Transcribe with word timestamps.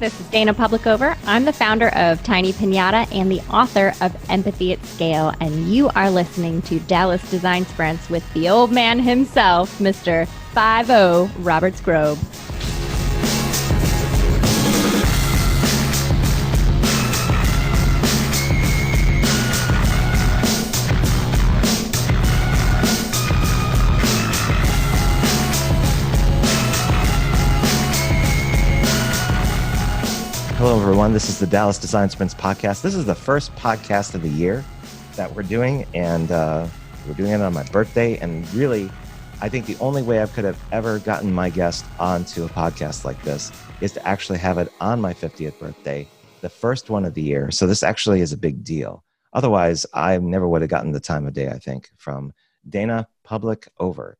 This 0.00 0.18
is 0.18 0.26
Dana 0.28 0.54
Publicover. 0.54 1.14
I'm 1.26 1.44
the 1.44 1.52
founder 1.52 1.88
of 1.90 2.22
Tiny 2.24 2.54
Pinata 2.54 3.06
and 3.14 3.30
the 3.30 3.40
author 3.50 3.92
of 4.00 4.16
Empathy 4.30 4.72
at 4.72 4.82
Scale, 4.86 5.34
and 5.42 5.68
you 5.68 5.90
are 5.90 6.10
listening 6.10 6.62
to 6.62 6.80
Dallas 6.80 7.30
Design 7.30 7.66
Sprints 7.66 8.08
with 8.08 8.24
the 8.32 8.48
old 8.48 8.72
man 8.72 8.98
himself, 8.98 9.78
Mr. 9.78 10.26
50 10.54 11.42
Robert 11.42 11.74
Skrobe. 11.74 12.49
Hello, 30.60 30.78
everyone. 30.78 31.14
This 31.14 31.30
is 31.30 31.38
the 31.38 31.46
Dallas 31.46 31.78
Design 31.78 32.10
Sprints 32.10 32.34
podcast. 32.34 32.82
This 32.82 32.94
is 32.94 33.06
the 33.06 33.14
first 33.14 33.56
podcast 33.56 34.14
of 34.14 34.20
the 34.20 34.28
year 34.28 34.62
that 35.16 35.34
we're 35.34 35.42
doing, 35.42 35.86
and 35.94 36.30
uh, 36.30 36.66
we're 37.08 37.14
doing 37.14 37.30
it 37.32 37.40
on 37.40 37.54
my 37.54 37.62
birthday. 37.62 38.18
And 38.18 38.46
really, 38.52 38.90
I 39.40 39.48
think 39.48 39.64
the 39.64 39.78
only 39.78 40.02
way 40.02 40.22
I 40.22 40.26
could 40.26 40.44
have 40.44 40.62
ever 40.70 40.98
gotten 40.98 41.32
my 41.32 41.48
guest 41.48 41.86
onto 41.98 42.44
a 42.44 42.48
podcast 42.50 43.06
like 43.06 43.22
this 43.22 43.50
is 43.80 43.92
to 43.92 44.06
actually 44.06 44.38
have 44.40 44.58
it 44.58 44.70
on 44.82 45.00
my 45.00 45.14
50th 45.14 45.58
birthday, 45.58 46.06
the 46.42 46.50
first 46.50 46.90
one 46.90 47.06
of 47.06 47.14
the 47.14 47.22
year. 47.22 47.50
So 47.50 47.66
this 47.66 47.82
actually 47.82 48.20
is 48.20 48.34
a 48.34 48.36
big 48.36 48.62
deal. 48.62 49.02
Otherwise, 49.32 49.86
I 49.94 50.18
never 50.18 50.46
would 50.46 50.60
have 50.60 50.70
gotten 50.70 50.92
the 50.92 51.00
time 51.00 51.26
of 51.26 51.32
day, 51.32 51.48
I 51.48 51.58
think, 51.58 51.88
from 51.96 52.34
Dana 52.68 53.08
Public 53.24 53.66
Over. 53.78 54.18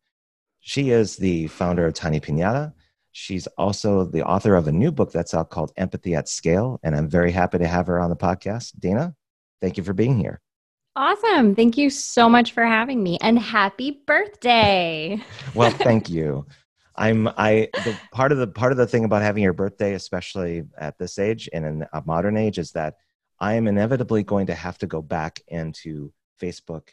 She 0.60 0.88
is 0.88 1.18
the 1.18 1.48
founder 1.48 1.86
of 1.86 1.92
Tiny 1.92 2.18
Pinata. 2.18 2.72
She's 3.12 3.46
also 3.58 4.04
the 4.04 4.22
author 4.22 4.54
of 4.54 4.68
a 4.68 4.72
new 4.72 4.92
book 4.92 5.12
that's 5.12 5.34
out 5.34 5.50
called 5.50 5.72
Empathy 5.76 6.14
at 6.14 6.28
Scale. 6.28 6.78
And 6.82 6.94
I'm 6.94 7.08
very 7.08 7.32
happy 7.32 7.58
to 7.58 7.66
have 7.66 7.86
her 7.88 7.98
on 7.98 8.10
the 8.10 8.16
podcast. 8.16 8.78
Dana, 8.78 9.14
thank 9.60 9.76
you 9.76 9.82
for 9.82 9.92
being 9.92 10.18
here. 10.18 10.40
Awesome. 10.96 11.54
Thank 11.54 11.76
you 11.78 11.90
so 11.90 12.28
much 12.28 12.52
for 12.52 12.64
having 12.64 13.02
me 13.02 13.18
and 13.20 13.38
happy 13.38 14.02
birthday. 14.06 15.22
well, 15.54 15.70
thank 15.70 16.10
you. 16.10 16.46
I'm 16.96 17.28
I 17.28 17.68
the 17.72 17.96
part 18.12 18.32
of 18.32 18.38
the 18.38 18.46
part 18.46 18.72
of 18.72 18.78
the 18.78 18.86
thing 18.86 19.04
about 19.04 19.22
having 19.22 19.42
your 19.42 19.52
birthday, 19.52 19.94
especially 19.94 20.64
at 20.76 20.98
this 20.98 21.18
age 21.18 21.48
and 21.52 21.64
in 21.64 21.86
a 21.92 22.02
modern 22.04 22.36
age, 22.36 22.58
is 22.58 22.72
that 22.72 22.96
I 23.38 23.54
am 23.54 23.68
inevitably 23.68 24.22
going 24.24 24.48
to 24.48 24.54
have 24.54 24.76
to 24.78 24.86
go 24.86 25.00
back 25.00 25.40
into 25.48 26.12
Facebook 26.40 26.88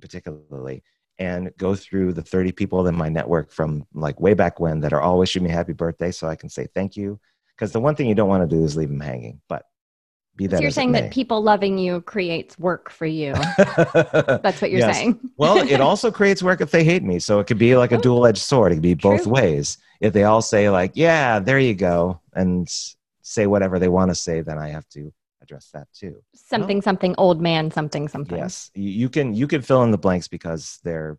particularly 0.00 0.82
and 1.22 1.52
go 1.56 1.76
through 1.76 2.12
the 2.12 2.22
30 2.22 2.50
people 2.50 2.84
in 2.88 2.96
my 2.96 3.08
network 3.08 3.52
from 3.52 3.86
like 3.94 4.20
way 4.20 4.34
back 4.34 4.58
when 4.58 4.80
that 4.80 4.92
are 4.92 5.00
all 5.00 5.18
wishing 5.18 5.44
me 5.44 5.50
happy 5.50 5.72
birthday 5.72 6.10
so 6.10 6.26
I 6.26 6.34
can 6.34 6.48
say 6.48 6.66
thank 6.74 6.96
you. 6.96 7.20
Because 7.54 7.70
the 7.70 7.78
one 7.78 7.94
thing 7.94 8.08
you 8.08 8.16
don't 8.16 8.28
want 8.28 8.48
to 8.48 8.56
do 8.56 8.64
is 8.64 8.76
leave 8.76 8.88
them 8.88 8.98
hanging. 8.98 9.40
But 9.48 9.62
be 10.34 10.48
that. 10.48 10.56
So 10.56 10.62
you're 10.62 10.72
saying 10.72 10.92
that 10.92 11.12
people 11.12 11.40
loving 11.40 11.78
you 11.78 12.00
creates 12.00 12.58
work 12.58 12.90
for 12.90 13.06
you. 13.06 13.34
That's 13.56 14.60
what 14.60 14.72
you're 14.72 14.80
yes. 14.80 14.96
saying. 14.96 15.20
well, 15.36 15.58
it 15.58 15.80
also 15.80 16.10
creates 16.10 16.42
work 16.42 16.60
if 16.60 16.72
they 16.72 16.82
hate 16.82 17.04
me. 17.04 17.20
So 17.20 17.38
it 17.38 17.46
could 17.46 17.58
be 17.58 17.76
like 17.76 17.92
a 17.92 17.98
oh. 17.98 18.00
dual 18.00 18.26
edged 18.26 18.42
sword. 18.42 18.72
It 18.72 18.76
could 18.76 18.82
be 18.82 18.94
both 18.94 19.26
ways. 19.26 19.78
If 20.00 20.12
they 20.12 20.24
all 20.24 20.42
say, 20.42 20.70
like, 20.70 20.92
yeah, 20.94 21.38
there 21.38 21.60
you 21.60 21.74
go, 21.74 22.20
and 22.34 22.68
say 23.20 23.46
whatever 23.46 23.78
they 23.78 23.88
want 23.88 24.10
to 24.10 24.16
say, 24.16 24.40
then 24.40 24.58
I 24.58 24.70
have 24.70 24.88
to 24.90 25.12
address 25.52 25.70
that 25.72 25.88
too. 25.92 26.22
Something, 26.34 26.78
well, 26.78 26.82
something, 26.82 27.14
old 27.18 27.40
man, 27.40 27.70
something, 27.70 28.08
something. 28.08 28.38
Yes, 28.38 28.70
you 28.74 29.08
can 29.08 29.34
you 29.34 29.46
can 29.46 29.62
fill 29.62 29.82
in 29.82 29.90
the 29.90 29.98
blanks 29.98 30.28
because 30.28 30.80
they're 30.82 31.18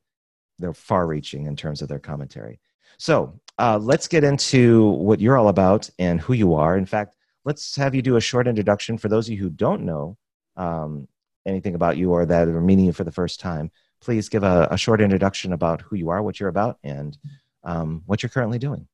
they're 0.59 0.73
far 0.73 1.07
reaching 1.07 1.45
in 1.45 1.55
terms 1.55 1.81
of 1.81 1.89
their 1.89 1.99
commentary. 1.99 2.59
So 2.97 3.39
uh, 3.57 3.79
let's 3.81 4.07
get 4.07 4.23
into 4.23 4.89
what 4.91 5.19
you're 5.19 5.37
all 5.37 5.49
about 5.49 5.89
and 5.99 6.19
who 6.19 6.33
you 6.33 6.53
are. 6.53 6.77
In 6.77 6.85
fact, 6.85 7.15
let's 7.45 7.75
have 7.75 7.95
you 7.95 8.01
do 8.01 8.15
a 8.15 8.21
short 8.21 8.47
introduction 8.47 8.97
for 8.97 9.09
those 9.09 9.27
of 9.27 9.33
you 9.33 9.39
who 9.39 9.49
don't 9.49 9.83
know 9.83 10.17
um, 10.57 11.07
anything 11.45 11.75
about 11.75 11.97
you 11.97 12.11
or 12.11 12.25
that 12.25 12.47
are 12.47 12.61
meeting 12.61 12.85
you 12.85 12.93
for 12.93 13.03
the 13.03 13.11
first 13.11 13.39
time. 13.39 13.71
Please 14.01 14.29
give 14.29 14.43
a, 14.43 14.67
a 14.69 14.77
short 14.77 15.01
introduction 15.01 15.53
about 15.53 15.81
who 15.81 15.95
you 15.95 16.09
are, 16.09 16.21
what 16.21 16.39
you're 16.39 16.49
about, 16.49 16.77
and 16.83 17.17
um, 17.63 18.03
what 18.05 18.21
you're 18.21 18.29
currently 18.29 18.59
doing. 18.59 18.87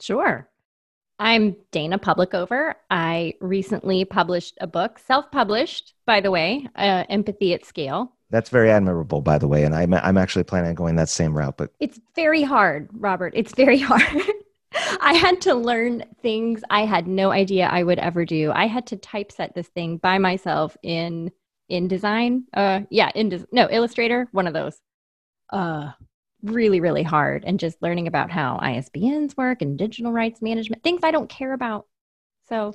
Sure. 0.00 0.48
I'm 1.20 1.54
Dana 1.70 1.98
Publicover. 1.98 2.74
I 2.90 3.34
recently 3.42 4.06
published 4.06 4.56
a 4.62 4.66
book, 4.66 4.98
self 4.98 5.30
published, 5.30 5.92
by 6.06 6.22
the 6.22 6.30
way, 6.30 6.66
uh, 6.76 7.04
Empathy 7.10 7.52
at 7.52 7.66
Scale. 7.66 8.10
That's 8.30 8.48
very 8.48 8.70
admirable, 8.70 9.20
by 9.20 9.36
the 9.36 9.46
way. 9.46 9.64
And 9.64 9.74
I'm, 9.74 9.92
I'm 9.92 10.16
actually 10.16 10.44
planning 10.44 10.70
on 10.70 10.76
going 10.76 10.96
that 10.96 11.10
same 11.10 11.36
route. 11.36 11.58
But 11.58 11.72
it's 11.78 12.00
very 12.16 12.42
hard, 12.42 12.88
Robert. 12.94 13.34
It's 13.36 13.54
very 13.54 13.78
hard. 13.78 14.02
I 15.02 15.12
had 15.12 15.42
to 15.42 15.54
learn 15.54 16.04
things 16.22 16.62
I 16.70 16.86
had 16.86 17.06
no 17.06 17.30
idea 17.32 17.66
I 17.66 17.82
would 17.82 17.98
ever 17.98 18.24
do. 18.24 18.50
I 18.52 18.66
had 18.66 18.86
to 18.86 18.96
typeset 18.96 19.54
this 19.54 19.68
thing 19.68 19.98
by 19.98 20.16
myself 20.16 20.74
in 20.82 21.32
InDesign. 21.70 22.44
Uh, 22.54 22.80
yeah, 22.88 23.10
in 23.14 23.46
no 23.52 23.68
Illustrator, 23.70 24.26
one 24.32 24.46
of 24.46 24.54
those. 24.54 24.80
Uh, 25.50 25.90
really, 26.42 26.80
really 26.80 27.02
hard. 27.02 27.44
And 27.46 27.58
just 27.58 27.80
learning 27.82 28.06
about 28.06 28.30
how 28.30 28.58
ISBNs 28.62 29.36
work 29.36 29.62
and 29.62 29.78
digital 29.78 30.12
rights 30.12 30.42
management, 30.42 30.82
things 30.82 31.00
I 31.02 31.10
don't 31.10 31.28
care 31.28 31.52
about. 31.52 31.86
So, 32.48 32.74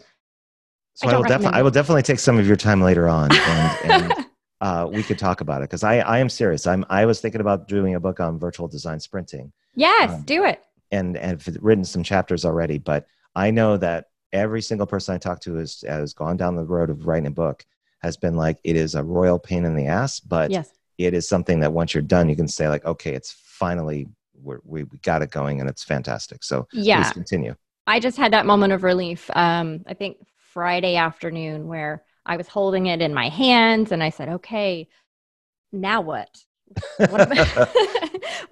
so 0.94 1.10
I, 1.10 1.12
I 1.12 1.18
will 1.18 1.24
definitely, 1.24 1.60
I 1.60 1.62
will 1.62 1.72
definitely 1.72 2.04
take 2.04 2.20
some 2.20 2.40
of 2.40 2.48
your 2.48 2.56
time 2.56 2.82
later 2.82 3.10
on, 3.10 3.30
and, 3.32 3.92
and 3.92 4.26
uh, 4.62 4.88
we 4.90 5.04
could 5.04 5.20
talk 5.20 5.42
about 5.42 5.62
it 5.62 5.70
because 5.70 5.84
I, 5.84 5.98
I 5.98 6.20
am 6.20 6.30
serious. 6.30 6.66
I'm, 6.66 6.86
I 6.90 7.06
was 7.06 7.20
thinking 7.20 7.42
about 7.42 7.68
doing 7.68 7.96
a 7.96 8.00
book 8.00 8.20
on 8.22 8.40
virtual 8.40 8.68
design 8.70 9.00
sprinting. 9.00 9.52
Yes, 9.76 10.12
um, 10.12 10.22
do 10.24 10.46
it. 10.46 10.64
And 10.92 11.18
and 11.18 11.42
have 11.42 11.58
written 11.62 11.84
some 11.84 12.04
chapters 12.04 12.46
already, 12.46 12.78
but 12.78 13.08
I 13.36 13.52
know 13.52 13.76
that 13.78 14.06
every 14.32 14.62
single 14.62 14.88
person 14.88 15.16
I 15.16 15.18
talk 15.18 15.42
to 15.42 15.56
has 15.56 15.84
has 15.86 16.14
gone 16.14 16.38
down 16.38 16.56
the 16.56 16.64
road 16.64 16.90
of 16.90 17.08
writing 17.08 17.28
a 17.28 17.32
book 17.32 17.66
has 18.06 18.16
been 18.18 18.36
like 18.36 18.60
it 18.64 18.76
is 18.76 18.96
a 18.96 19.04
royal 19.04 19.40
pain 19.40 19.66
in 19.66 19.76
the 19.76 19.88
ass, 19.88 20.20
but 20.20 20.52
yes. 20.52 20.72
it 20.98 21.14
is 21.14 21.28
something 21.28 21.60
that 21.60 21.74
once 21.74 21.94
you're 21.94 22.04
done, 22.04 22.30
you 22.30 22.36
can 22.36 22.48
say 22.48 22.70
like, 22.70 22.86
okay, 22.86 23.14
it's 23.14 23.32
finally 23.56 24.08
we're, 24.42 24.60
we 24.64 24.84
we 24.84 24.98
got 25.00 25.22
it 25.22 25.32
going 25.32 25.60
and 25.62 25.70
it's 25.70 25.84
fantastic. 25.84 26.44
So 26.44 26.68
yeah, 26.72 27.04
please 27.04 27.14
continue. 27.14 27.56
I 27.88 28.00
just 28.00 28.18
had 28.18 28.34
that 28.34 28.46
moment 28.46 28.74
of 28.74 28.84
relief. 28.84 29.30
Um, 29.34 29.84
I 29.88 29.94
think 29.94 30.18
Friday 30.38 30.96
afternoon 30.96 31.68
where 31.68 32.04
I 32.26 32.38
was 32.38 32.48
holding 32.48 32.88
it 32.88 33.02
in 33.02 33.14
my 33.14 33.30
hands 33.30 33.92
and 33.92 34.02
I 34.04 34.10
said, 34.10 34.30
okay, 34.30 34.88
now 35.72 36.02
what? 36.02 36.30
what 36.98 37.22
am 37.22 37.32
I, 37.32 37.68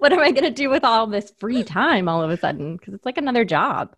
I 0.02 0.30
going 0.30 0.44
to 0.44 0.50
do 0.50 0.70
with 0.70 0.84
all 0.84 1.06
this 1.06 1.32
free 1.38 1.64
time 1.64 2.08
all 2.08 2.22
of 2.22 2.30
a 2.30 2.36
sudden? 2.36 2.76
Because 2.76 2.94
it's 2.94 3.04
like 3.04 3.18
another 3.18 3.44
job. 3.44 3.94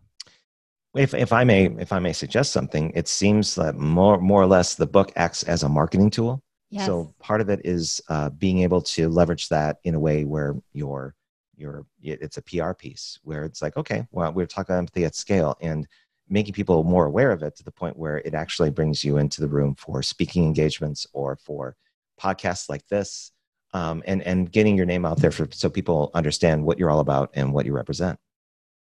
If, 0.95 1.13
if 1.13 1.31
I 1.31 1.45
may 1.45 1.67
if 1.67 1.93
I 1.93 1.99
may 1.99 2.15
suggest 2.15 2.53
something, 2.53 2.91
it 2.95 3.07
seems 3.07 3.55
that 3.57 3.77
more 3.77 4.19
more 4.19 4.41
or 4.41 4.47
less 4.47 4.75
the 4.75 4.87
book 4.87 5.13
acts 5.15 5.43
as 5.43 5.63
a 5.63 5.69
marketing 5.69 6.09
tool. 6.09 6.43
Yes. 6.71 6.87
So 6.87 7.15
part 7.21 7.41
of 7.41 7.49
it 7.49 7.61
is 7.65 8.01
uh, 8.09 8.31
being 8.31 8.61
able 8.61 8.83
to 8.83 9.09
leverage 9.09 9.49
that 9.51 9.79
in 9.85 9.95
a 9.95 10.01
way 10.01 10.25
where 10.25 10.57
your 10.73 11.15
your 11.57 11.87
it's 12.03 12.37
a 12.37 12.43
PR 12.43 12.73
piece 12.73 13.19
where 13.23 13.45
it's 13.45 13.63
like 13.63 13.77
okay, 13.77 14.07
well 14.11 14.33
we're 14.33 14.47
talking 14.47 14.75
about 14.75 14.79
empathy 14.79 15.05
at 15.05 15.15
scale 15.15 15.57
and 15.61 15.87
making 16.29 16.53
people 16.53 16.83
more 16.83 17.07
aware 17.07 17.31
of 17.31 17.43
it 17.43 17.55
to 17.57 17.63
the 17.63 17.71
point 17.71 17.97
where 17.97 18.19
it 18.19 18.35
actually 18.35 18.71
brings 18.71 19.05
you 19.05 19.17
into 19.17 19.41
the 19.41 19.49
room 19.49 19.75
for 19.77 20.03
speaking 20.03 20.45
engagements 20.45 21.07
or 21.13 21.37
for 21.37 21.77
podcasts 22.21 22.69
like 22.69 22.87
this 22.89 23.31
um, 23.73 24.03
and 24.07 24.23
and 24.23 24.51
getting 24.51 24.77
your 24.77 24.87
name 24.87 25.05
out 25.05 25.19
there 25.19 25.31
for 25.31 25.49
so 25.53 25.71
people 25.71 26.11
understand 26.15 26.65
what 26.65 26.79
you're 26.79 26.91
all 26.91 27.01
about 27.01 27.31
and 27.35 27.53
what 27.53 27.65
you 27.65 27.73
represent. 27.73 28.19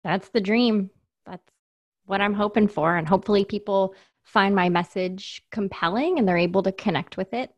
That's 0.04 0.30
the 0.30 0.42
dream. 0.42 0.92
That's 1.26 1.52
what 2.06 2.22
i'm 2.22 2.34
hoping 2.34 2.68
for 2.68 2.98
and 2.98 3.08
hopefully 3.08 3.46
people 3.46 3.96
find 4.24 4.56
my 4.56 4.70
message 4.70 5.44
compelling 5.52 6.20
and 6.20 6.28
they're 6.28 6.38
able 6.38 6.64
to 6.64 6.72
connect 6.72 7.18
with 7.18 7.34
it 7.34 7.52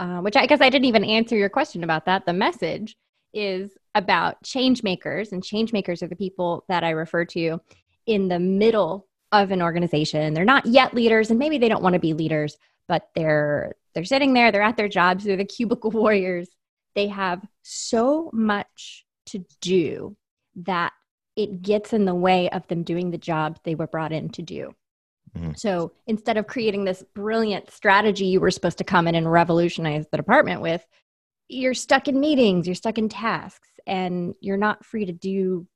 uh, 0.00 0.18
which 0.20 0.36
i 0.36 0.46
guess 0.46 0.60
i 0.60 0.70
didn't 0.70 0.86
even 0.86 1.04
answer 1.04 1.36
your 1.36 1.48
question 1.48 1.84
about 1.84 2.06
that 2.06 2.26
the 2.26 2.32
message 2.32 2.96
is 3.32 3.76
about 3.94 4.42
change 4.42 4.82
makers 4.82 5.32
and 5.32 5.42
change 5.42 5.72
makers 5.72 6.02
are 6.02 6.08
the 6.08 6.16
people 6.16 6.64
that 6.68 6.84
i 6.84 6.90
refer 6.90 7.24
to 7.24 7.60
in 8.06 8.28
the 8.28 8.38
middle 8.38 9.06
of 9.34 9.50
an 9.50 9.60
organization. 9.60 10.32
They're 10.32 10.44
not 10.44 10.64
yet 10.64 10.94
leaders 10.94 11.30
and 11.30 11.38
maybe 11.38 11.58
they 11.58 11.68
don't 11.68 11.82
want 11.82 11.94
to 11.94 11.98
be 11.98 12.14
leaders, 12.14 12.56
but 12.86 13.08
they're 13.14 13.74
they're 13.94 14.04
sitting 14.04 14.32
there, 14.32 14.50
they're 14.50 14.62
at 14.62 14.76
their 14.76 14.88
jobs, 14.88 15.24
they're 15.24 15.36
the 15.36 15.44
cubicle 15.44 15.90
warriors. 16.02 16.48
They 16.94 17.08
have 17.08 17.44
so 17.62 18.30
much 18.32 19.04
to 19.26 19.44
do 19.60 20.16
that 20.56 20.92
it 21.36 21.62
gets 21.62 21.92
in 21.92 22.04
the 22.04 22.14
way 22.14 22.48
of 22.50 22.66
them 22.68 22.84
doing 22.84 23.10
the 23.10 23.18
job 23.18 23.58
they 23.64 23.74
were 23.74 23.88
brought 23.88 24.12
in 24.12 24.28
to 24.30 24.42
do. 24.42 24.72
Mm-hmm. 25.36 25.52
So 25.56 25.92
instead 26.06 26.36
of 26.36 26.46
creating 26.46 26.84
this 26.84 27.02
brilliant 27.14 27.70
strategy 27.70 28.26
you 28.26 28.40
were 28.40 28.50
supposed 28.50 28.78
to 28.78 28.84
come 28.84 29.08
in 29.08 29.14
and 29.14 29.30
revolutionize 29.30 30.06
the 30.10 30.16
department 30.16 30.60
with, 30.60 30.86
you're 31.48 31.74
stuck 31.74 32.08
in 32.08 32.20
meetings, 32.20 32.66
you're 32.66 32.74
stuck 32.74 32.98
in 32.98 33.08
tasks, 33.08 33.68
and 33.86 34.34
you're 34.40 34.56
not 34.56 34.84
free 34.84 35.06
to 35.06 35.12
do 35.12 35.66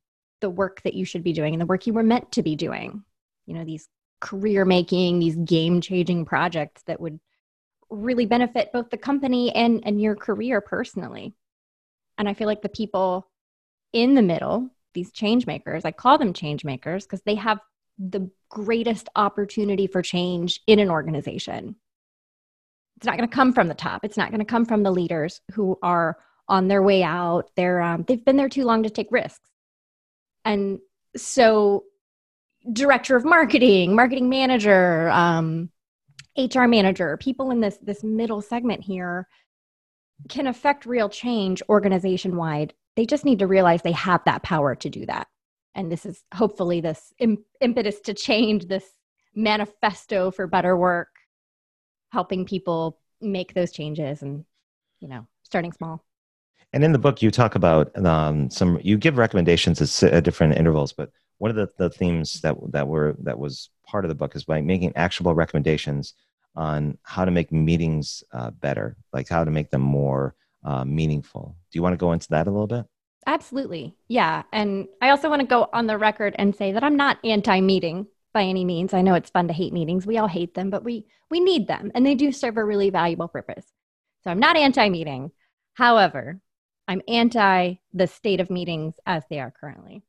the 0.40 0.50
work 0.50 0.82
that 0.82 0.94
you 0.94 1.04
should 1.04 1.24
be 1.24 1.32
doing 1.32 1.54
and 1.54 1.60
the 1.60 1.66
work 1.66 1.86
you 1.86 1.92
were 1.92 2.02
meant 2.02 2.30
to 2.32 2.42
be 2.42 2.56
doing 2.56 3.02
you 3.46 3.54
know 3.54 3.64
these 3.64 3.88
career 4.20 4.64
making 4.64 5.18
these 5.18 5.36
game 5.36 5.80
changing 5.80 6.24
projects 6.24 6.82
that 6.86 7.00
would 7.00 7.18
really 7.90 8.26
benefit 8.26 8.72
both 8.72 8.90
the 8.90 8.96
company 8.96 9.54
and 9.54 9.82
and 9.84 10.00
your 10.00 10.14
career 10.14 10.60
personally 10.60 11.34
and 12.18 12.28
i 12.28 12.34
feel 12.34 12.46
like 12.46 12.62
the 12.62 12.68
people 12.68 13.28
in 13.92 14.14
the 14.14 14.22
middle 14.22 14.68
these 14.94 15.10
change 15.12 15.46
makers 15.46 15.84
i 15.84 15.90
call 15.90 16.18
them 16.18 16.32
change 16.32 16.64
makers 16.64 17.04
because 17.04 17.22
they 17.22 17.34
have 17.34 17.58
the 17.98 18.30
greatest 18.48 19.08
opportunity 19.16 19.86
for 19.86 20.02
change 20.02 20.60
in 20.66 20.78
an 20.78 20.90
organization. 20.90 21.76
It's 22.96 23.06
not 23.06 23.16
going 23.16 23.28
to 23.28 23.34
come 23.34 23.52
from 23.52 23.68
the 23.68 23.74
top. 23.74 24.04
It's 24.04 24.16
not 24.16 24.30
going 24.30 24.40
to 24.40 24.44
come 24.44 24.64
from 24.64 24.82
the 24.82 24.90
leaders 24.90 25.40
who 25.52 25.78
are 25.82 26.18
on 26.48 26.68
their 26.68 26.82
way 26.82 27.02
out. 27.02 27.50
They're 27.56 27.80
um, 27.80 28.04
they've 28.06 28.24
been 28.24 28.36
there 28.36 28.48
too 28.48 28.64
long 28.64 28.84
to 28.84 28.90
take 28.90 29.08
risks, 29.10 29.48
and 30.44 30.80
so 31.16 31.84
director 32.72 33.16
of 33.16 33.24
marketing, 33.24 33.94
marketing 33.94 34.28
manager, 34.28 35.08
um, 35.10 35.70
HR 36.36 36.64
manager, 36.66 37.16
people 37.18 37.50
in 37.50 37.60
this 37.60 37.78
this 37.82 38.02
middle 38.02 38.42
segment 38.42 38.82
here 38.82 39.28
can 40.28 40.48
affect 40.48 40.86
real 40.86 41.08
change 41.08 41.62
organization 41.68 42.36
wide. 42.36 42.74
They 42.96 43.06
just 43.06 43.24
need 43.24 43.38
to 43.40 43.46
realize 43.46 43.82
they 43.82 43.92
have 43.92 44.24
that 44.24 44.42
power 44.42 44.74
to 44.74 44.90
do 44.90 45.06
that 45.06 45.28
and 45.78 45.92
this 45.92 46.04
is 46.04 46.24
hopefully 46.34 46.80
this 46.80 47.14
Im- 47.20 47.44
impetus 47.60 48.00
to 48.00 48.12
change 48.12 48.66
this 48.66 48.84
manifesto 49.34 50.30
for 50.32 50.48
better 50.48 50.76
work 50.76 51.08
helping 52.10 52.44
people 52.44 52.98
make 53.20 53.54
those 53.54 53.70
changes 53.70 54.22
and 54.22 54.44
you 54.98 55.08
know 55.08 55.26
starting 55.44 55.72
small. 55.72 56.04
And 56.72 56.84
in 56.84 56.92
the 56.92 56.98
book 56.98 57.22
you 57.22 57.30
talk 57.30 57.54
about 57.54 57.96
um, 58.04 58.50
some 58.50 58.80
you 58.82 58.98
give 58.98 59.16
recommendations 59.16 59.80
at, 59.80 60.12
at 60.12 60.24
different 60.24 60.56
intervals 60.56 60.92
but 60.92 61.10
one 61.38 61.50
of 61.50 61.56
the, 61.56 61.68
the 61.78 61.90
themes 61.90 62.40
that 62.40 62.56
that 62.72 62.88
were 62.88 63.16
that 63.20 63.38
was 63.38 63.70
part 63.86 64.04
of 64.04 64.08
the 64.08 64.16
book 64.16 64.34
is 64.34 64.44
by 64.44 64.60
making 64.60 64.94
actionable 64.96 65.34
recommendations 65.34 66.14
on 66.56 66.98
how 67.04 67.24
to 67.24 67.30
make 67.30 67.52
meetings 67.52 68.24
uh, 68.32 68.50
better 68.50 68.96
like 69.12 69.28
how 69.28 69.44
to 69.44 69.50
make 69.52 69.70
them 69.70 69.82
more 69.82 70.34
uh, 70.64 70.84
meaningful. 70.84 71.54
Do 71.70 71.78
you 71.78 71.82
want 71.82 71.92
to 71.92 72.04
go 72.04 72.12
into 72.12 72.28
that 72.30 72.48
a 72.48 72.50
little 72.50 72.66
bit 72.66 72.84
Absolutely. 73.28 73.94
Yeah. 74.08 74.44
And 74.54 74.88
I 75.02 75.10
also 75.10 75.28
want 75.28 75.40
to 75.40 75.46
go 75.46 75.68
on 75.74 75.86
the 75.86 75.98
record 75.98 76.34
and 76.38 76.56
say 76.56 76.72
that 76.72 76.82
I'm 76.82 76.96
not 76.96 77.18
anti 77.22 77.60
meeting 77.60 78.06
by 78.32 78.44
any 78.44 78.64
means. 78.64 78.94
I 78.94 79.02
know 79.02 79.12
it's 79.12 79.28
fun 79.28 79.48
to 79.48 79.54
hate 79.54 79.74
meetings. 79.74 80.06
We 80.06 80.16
all 80.16 80.28
hate 80.28 80.54
them, 80.54 80.70
but 80.70 80.82
we 80.82 81.04
we 81.30 81.38
need 81.38 81.68
them 81.68 81.92
and 81.94 82.06
they 82.06 82.14
do 82.14 82.32
serve 82.32 82.56
a 82.56 82.64
really 82.64 82.88
valuable 82.88 83.28
purpose. 83.28 83.66
So 84.24 84.30
I'm 84.30 84.38
not 84.38 84.56
anti 84.56 84.88
meeting. 84.88 85.30
However, 85.74 86.40
I'm 86.88 87.02
anti 87.06 87.74
the 87.92 88.06
state 88.06 88.40
of 88.40 88.48
meetings 88.48 88.94
as 89.04 89.24
they 89.28 89.40
are 89.40 89.50
currently. 89.50 90.02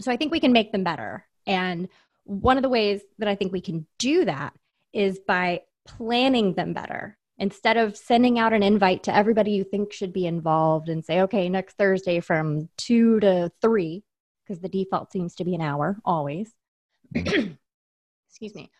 So 0.00 0.10
I 0.10 0.16
think 0.16 0.32
we 0.32 0.40
can 0.40 0.54
make 0.54 0.72
them 0.72 0.82
better. 0.82 1.26
And 1.46 1.88
one 2.24 2.56
of 2.56 2.62
the 2.62 2.70
ways 2.70 3.02
that 3.18 3.28
I 3.28 3.34
think 3.34 3.52
we 3.52 3.60
can 3.60 3.86
do 3.98 4.24
that 4.24 4.54
is 4.94 5.18
by 5.18 5.60
planning 5.86 6.54
them 6.54 6.72
better 6.72 7.18
instead 7.40 7.78
of 7.78 7.96
sending 7.96 8.38
out 8.38 8.52
an 8.52 8.62
invite 8.62 9.02
to 9.02 9.16
everybody 9.16 9.50
you 9.50 9.64
think 9.64 9.92
should 9.92 10.12
be 10.12 10.26
involved 10.26 10.90
and 10.90 11.04
say, 11.04 11.22
okay, 11.22 11.48
next 11.48 11.76
Thursday 11.78 12.20
from 12.20 12.68
two 12.76 13.18
to 13.20 13.50
three, 13.62 14.04
because 14.44 14.60
the 14.60 14.68
default 14.68 15.10
seems 15.10 15.34
to 15.34 15.44
be 15.44 15.54
an 15.54 15.62
hour 15.62 15.98
always. 16.04 16.52
Excuse 17.14 18.54
me. 18.54 18.70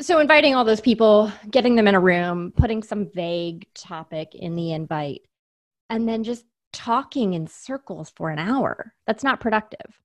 So, 0.00 0.20
inviting 0.20 0.54
all 0.54 0.64
those 0.64 0.80
people, 0.80 1.30
getting 1.50 1.74
them 1.74 1.88
in 1.88 1.94
a 1.94 2.00
room, 2.00 2.52
putting 2.56 2.82
some 2.82 3.10
vague 3.12 3.66
topic 3.74 4.34
in 4.34 4.54
the 4.54 4.72
invite, 4.72 5.22
and 5.90 6.08
then 6.08 6.24
just 6.24 6.44
talking 6.72 7.34
in 7.34 7.46
circles 7.46 8.10
for 8.16 8.30
an 8.30 8.38
hour. 8.38 8.94
That's 9.06 9.24
not 9.24 9.40
productive. 9.40 10.00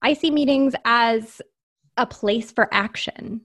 I 0.00 0.14
see 0.14 0.30
meetings 0.30 0.74
as 0.84 1.42
a 1.96 2.06
place 2.06 2.52
for 2.52 2.72
action. 2.72 3.42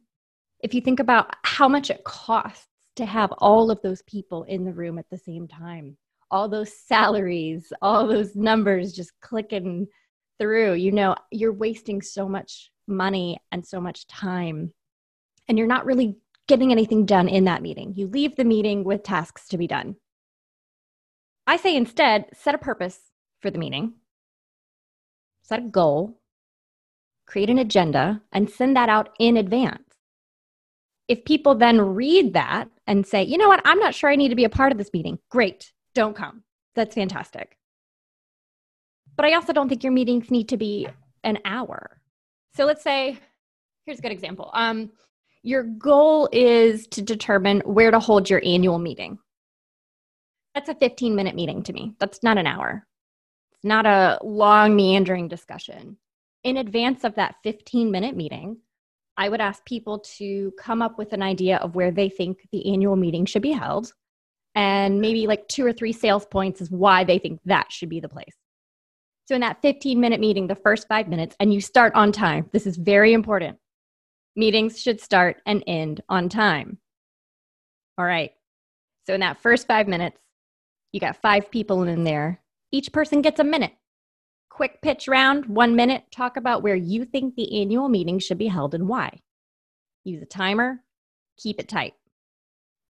If 0.60 0.76
you 0.76 0.82
think 0.82 1.00
about 1.00 1.36
how 1.44 1.68
much 1.68 1.90
it 1.90 2.04
costs 2.04 2.68
to 2.96 3.06
have 3.06 3.32
all 3.38 3.72
of 3.72 3.82
those 3.82 4.02
people 4.04 4.44
in 4.44 4.66
the 4.66 4.74
room 4.74 4.98
at 4.98 5.10
the 5.10 5.18
same 5.18 5.48
time. 5.48 5.98
All 6.30 6.48
those 6.48 6.74
salaries 6.74 7.72
all 7.82 8.08
those 8.08 8.36
numbers 8.36 8.94
just 8.94 9.12
clicking 9.22 9.88
through. 10.40 10.74
You 10.74 10.92
know 10.92 11.16
you're 11.32 11.54
wasting 11.54 12.02
so 12.02 12.28
much 12.28 12.72
money 12.88 13.38
and 13.52 13.66
so 13.66 13.80
much 13.80 14.08
time 14.08 14.74
and 15.48 15.58
you're 15.58 15.68
not 15.68 15.86
really 15.86 16.18
getting 16.48 16.72
anything 16.72 17.06
done 17.06 17.28
in 17.28 17.46
that 17.46 17.62
meeting. 17.62 17.94
You 17.96 18.08
leave 18.08 18.36
the 18.36 18.44
meeting 18.44 18.84
with 18.84 19.04
tasks 19.04 19.48
to 19.50 19.58
be 19.58 19.68
done. 19.68 19.96
I 21.48 21.58
say 21.58 21.76
instead 21.76 22.26
set 22.34 22.56
a 22.56 22.58
purpose 22.58 23.00
for 23.42 23.52
the 23.52 23.58
meeting. 23.58 23.94
Set 25.44 25.60
a 25.60 25.64
goal. 25.64 26.20
Create 27.26 27.50
an 27.50 27.58
agenda 27.58 28.22
and 28.32 28.50
send 28.50 28.76
that 28.76 28.90
out 28.90 29.10
in 29.20 29.38
advance. 29.38 29.96
If 31.08 31.26
people 31.26 31.56
then 31.56 31.82
read 31.82 32.34
that 32.34 32.70
and 32.92 33.08
say, 33.08 33.24
you 33.24 33.38
know 33.38 33.48
what, 33.48 33.62
I'm 33.64 33.80
not 33.80 33.96
sure 33.96 34.10
I 34.10 34.18
need 34.18 34.30
to 34.30 34.36
be 34.36 34.44
a 34.44 34.50
part 34.50 34.74
of 34.74 34.78
this 34.78 34.92
meeting, 34.92 35.18
great, 35.30 35.72
don't 35.96 36.14
come. 36.14 36.44
That's 36.76 36.94
fantastic. 36.94 37.58
But 39.16 39.26
I 39.26 39.34
also 39.34 39.54
don't 39.54 39.70
think 39.70 39.82
your 39.82 39.94
meetings 39.94 40.30
need 40.30 40.50
to 40.50 40.58
be 40.58 40.90
an 41.24 41.40
hour. 41.46 42.02
So 42.54 42.66
let's 42.66 42.84
say, 42.84 43.18
here's 43.86 44.00
a 44.00 44.02
good 44.02 44.12
example. 44.12 44.52
Um, 44.54 44.92
your 45.42 45.64
goal 45.64 46.28
is 46.34 46.86
to 46.88 47.02
determine 47.02 47.62
where 47.62 47.92
to 47.92 48.00
hold 48.00 48.30
your 48.30 48.42
annual 48.44 48.78
meeting. 48.78 49.20
That's 50.54 50.68
a 50.68 50.76
15 50.76 51.16
minute 51.16 51.34
meeting 51.34 51.64
to 51.64 51.74
me. 51.74 51.94
That's 51.98 52.22
not 52.24 52.38
an 52.38 52.46
hour. 52.46 52.86
It's 53.54 53.64
not 53.64 53.86
a 53.86 54.20
long, 54.22 54.76
meandering 54.76 55.30
discussion. 55.30 55.96
In 56.44 56.58
advance 56.58 57.06
of 57.06 57.16
that 57.16 57.36
15 57.44 57.90
minute 57.90 58.18
meeting, 58.18 58.58
I 59.22 59.30
would 59.30 59.40
ask 59.40 59.64
people 59.66 60.00
to 60.18 60.52
come 60.58 60.82
up 60.82 60.98
with 60.98 61.14
an 61.14 61.22
idea 61.22 61.58
of 61.58 61.76
where 61.76 61.92
they 61.92 62.10
think 62.10 62.48
the 62.52 62.74
annual 62.74 62.96
meeting 62.96 63.28
should 63.28 63.44
be 63.44 63.52
held 63.52 63.94
and 64.56 65.00
maybe 65.00 65.28
like 65.28 65.48
two 65.48 65.64
or 65.64 65.72
three 65.72 65.94
sales 65.94 66.26
points 66.26 66.60
is 66.60 66.72
why 66.72 67.04
they 67.04 67.20
think 67.20 67.40
that 67.46 67.72
should 67.72 67.88
be 67.88 68.00
the 68.00 68.10
place. 68.10 68.34
So, 69.28 69.36
in 69.36 69.42
that 69.42 69.62
15 69.62 70.00
minute 70.00 70.20
meeting, 70.20 70.48
the 70.48 70.56
first 70.56 70.88
five 70.88 71.08
minutes, 71.08 71.36
and 71.40 71.54
you 71.54 71.62
start 71.62 71.94
on 71.94 72.12
time. 72.12 72.50
This 72.52 72.66
is 72.66 72.78
very 72.78 73.14
important. 73.14 73.60
Meetings 74.36 74.82
should 74.82 75.00
start 75.00 75.38
and 75.46 75.64
end 75.68 76.02
on 76.10 76.28
time. 76.28 76.80
All 78.00 78.06
right. 78.06 78.32
So, 79.06 79.14
in 79.14 79.20
that 79.20 79.40
first 79.40 79.68
five 79.68 79.88
minutes, 79.88 80.20
you 80.94 81.00
got 81.00 81.22
five 81.22 81.52
people 81.52 81.84
in 81.84 82.06
there. 82.06 82.42
Each 82.72 82.92
person 82.92 83.22
gets 83.22 83.40
a 83.40 83.44
minute 83.44 83.74
quick 84.52 84.82
pitch 84.82 85.08
round, 85.08 85.46
one 85.46 85.76
minute, 85.76 86.04
talk 86.12 86.38
about 86.38 86.62
where 86.62 86.76
you 86.76 87.06
think 87.06 87.36
the 87.36 87.62
annual 87.62 87.90
meeting 87.90 88.20
should 88.20 88.38
be 88.38 88.48
held 88.48 88.76
and 88.76 88.88
why. 88.88 89.20
Use 90.04 90.22
a 90.22 90.26
timer, 90.26 90.84
keep 91.38 91.60
it 91.60 91.70
tight. 91.70 91.94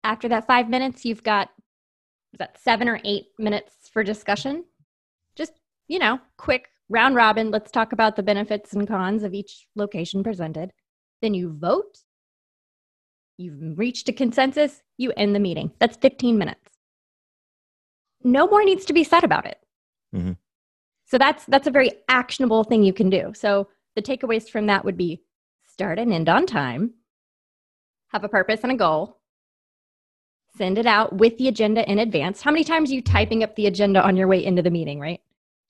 After 0.03 0.29
that 0.29 0.47
five 0.47 0.69
minutes, 0.69 1.03
you've 1.03 1.21
got 1.21 1.49
that 2.37 2.57
seven 2.61 2.87
or 2.87 3.01
eight 3.03 3.27
minutes 3.37 3.89
for 3.91 4.03
discussion. 4.03 4.63
Just, 5.35 5.53
you 5.87 5.99
know, 5.99 6.19
quick 6.37 6.69
round 6.87 7.15
robin. 7.15 7.51
Let's 7.51 7.71
talk 7.71 7.91
about 7.91 8.15
the 8.15 8.23
benefits 8.23 8.73
and 8.73 8.87
cons 8.87 9.23
of 9.23 9.33
each 9.33 9.67
location 9.75 10.23
presented. 10.23 10.71
Then 11.21 11.33
you 11.33 11.51
vote. 11.51 11.99
You've 13.37 13.77
reached 13.77 14.07
a 14.07 14.13
consensus. 14.13 14.81
You 14.97 15.11
end 15.17 15.35
the 15.35 15.39
meeting. 15.39 15.71
That's 15.79 15.97
15 15.97 16.37
minutes. 16.37 16.69
No 18.23 18.47
more 18.47 18.63
needs 18.63 18.85
to 18.85 18.93
be 18.93 19.03
said 19.03 19.23
about 19.23 19.45
it. 19.45 19.59
Mm-hmm. 20.15 20.33
So 21.09 21.17
that's 21.17 21.43
that's 21.45 21.67
a 21.67 21.71
very 21.71 21.91
actionable 22.07 22.63
thing 22.63 22.83
you 22.83 22.93
can 22.93 23.09
do. 23.09 23.33
So 23.35 23.67
the 23.95 24.01
takeaways 24.01 24.47
from 24.47 24.67
that 24.67 24.85
would 24.85 24.95
be 24.95 25.21
start 25.67 25.97
and 25.97 26.13
end 26.13 26.29
on 26.29 26.45
time, 26.45 26.93
have 28.09 28.23
a 28.23 28.29
purpose 28.29 28.59
and 28.61 28.71
a 28.71 28.75
goal, 28.75 29.17
send 30.55 30.77
it 30.77 30.85
out 30.85 31.17
with 31.17 31.37
the 31.37 31.47
agenda 31.47 31.89
in 31.89 31.97
advance. 31.97 32.41
How 32.41 32.51
many 32.51 32.63
times 32.63 32.91
are 32.91 32.93
you 32.93 33.01
typing 33.01 33.43
up 33.43 33.55
the 33.55 33.65
agenda 33.65 34.03
on 34.03 34.15
your 34.15 34.27
way 34.27 34.43
into 34.43 34.61
the 34.61 34.69
meeting, 34.69 34.99
right? 34.99 35.19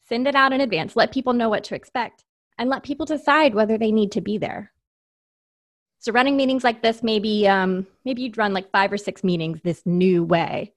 Send 0.10 0.28
it 0.28 0.36
out 0.36 0.52
in 0.52 0.60
advance, 0.60 0.98
let 0.98 1.14
people 1.14 1.32
know 1.32 1.48
what 1.48 1.64
to 1.66 1.76
expect, 1.76 2.26
and 2.58 2.70
let 2.70 2.84
people 2.84 3.06
decide 3.06 3.56
whether 3.56 3.78
they 3.78 3.94
need 3.94 4.12
to 4.14 4.22
be 4.22 4.38
there. 4.38 4.74
So 6.00 6.12
running 6.12 6.36
meetings 6.36 6.66
like 6.66 6.82
this, 6.82 7.02
maybe 7.02 7.48
um, 7.48 7.88
maybe 8.04 8.24
you'd 8.24 8.38
run 8.38 8.52
like 8.52 8.72
five 8.72 8.92
or 8.92 8.98
six 8.98 9.24
meetings 9.24 9.62
this 9.64 9.86
new 9.86 10.24
way. 10.24 10.74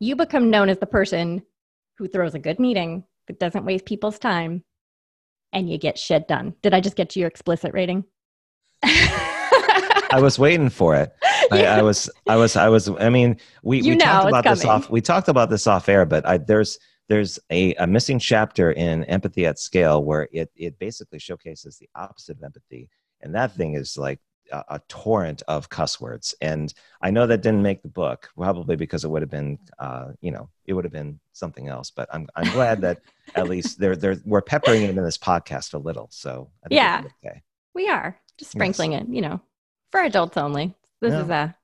You 0.00 0.16
become 0.16 0.48
known 0.48 0.70
as 0.70 0.78
the 0.78 0.86
person 0.86 1.42
who 1.98 2.08
throws 2.08 2.34
a 2.34 2.38
good 2.38 2.58
meeting 2.58 3.04
that 3.28 3.38
doesn't 3.38 3.64
waste 3.64 3.84
people's 3.84 4.18
time, 4.18 4.64
and 5.52 5.70
you 5.70 5.78
get 5.78 5.98
shit 5.98 6.28
done. 6.28 6.54
Did 6.62 6.74
I 6.74 6.80
just 6.80 6.96
get 6.96 7.14
you 7.14 7.20
your 7.20 7.28
explicit 7.28 7.72
rating? 7.72 8.04
I 10.10 10.20
was 10.20 10.38
waiting 10.38 10.70
for 10.70 10.96
it. 10.96 11.14
I, 11.50 11.64
I, 11.64 11.82
was, 11.82 12.10
I 12.26 12.36
was, 12.36 12.56
I 12.56 12.68
was. 12.68 12.88
I 12.88 13.10
mean, 13.10 13.38
we, 13.62 13.80
you 13.80 13.92
we 13.92 13.96
talked 13.96 14.28
about 14.28 14.44
this 14.44 14.64
off. 14.64 14.90
We 14.90 15.00
talked 15.00 15.28
about 15.28 15.50
this 15.50 15.66
off 15.66 15.88
air, 15.88 16.04
but 16.04 16.26
I, 16.26 16.38
there's 16.38 16.78
there's 17.08 17.38
a, 17.50 17.74
a 17.74 17.86
missing 17.86 18.18
chapter 18.18 18.72
in 18.72 19.04
Empathy 19.04 19.46
at 19.46 19.58
Scale 19.58 20.04
where 20.04 20.28
it 20.32 20.50
it 20.56 20.78
basically 20.78 21.18
showcases 21.18 21.78
the 21.78 21.88
opposite 21.94 22.36
of 22.38 22.42
empathy, 22.42 22.88
and 23.22 23.34
that 23.34 23.54
thing 23.54 23.74
is 23.74 23.96
like 23.96 24.20
a, 24.52 24.64
a, 24.68 24.80
torrent 24.88 25.42
of 25.48 25.68
cuss 25.68 26.00
words. 26.00 26.34
And 26.40 26.72
I 27.00 27.10
know 27.10 27.26
that 27.26 27.42
didn't 27.42 27.62
make 27.62 27.82
the 27.82 27.88
book, 27.88 28.30
probably 28.36 28.76
because 28.76 29.04
it 29.04 29.08
would 29.08 29.22
have 29.22 29.30
been, 29.30 29.58
uh, 29.78 30.12
you 30.20 30.30
know, 30.30 30.48
it 30.64 30.74
would 30.74 30.84
have 30.84 30.92
been 30.92 31.20
something 31.32 31.68
else. 31.68 31.90
But 31.90 32.08
I'm 32.12 32.28
I'm 32.34 32.52
glad 32.52 32.80
that 32.82 33.00
at 33.34 33.48
least 33.48 33.78
they're 33.78 33.96
they're 33.96 34.16
we're 34.24 34.42
peppering 34.42 34.82
it 34.82 34.90
in 34.90 35.04
this 35.04 35.18
podcast 35.18 35.74
a 35.74 35.78
little. 35.78 36.08
So 36.10 36.50
yeah, 36.70 37.04
okay. 37.24 37.42
we 37.74 37.88
are 37.88 38.18
just 38.38 38.52
sprinkling 38.52 38.92
yes. 38.92 39.02
it, 39.02 39.08
you 39.08 39.20
know, 39.20 39.40
for 39.90 40.00
adults 40.00 40.36
only. 40.36 40.74
This 41.00 41.12
yeah. 41.12 41.22
is 41.22 41.30
a 41.30 41.56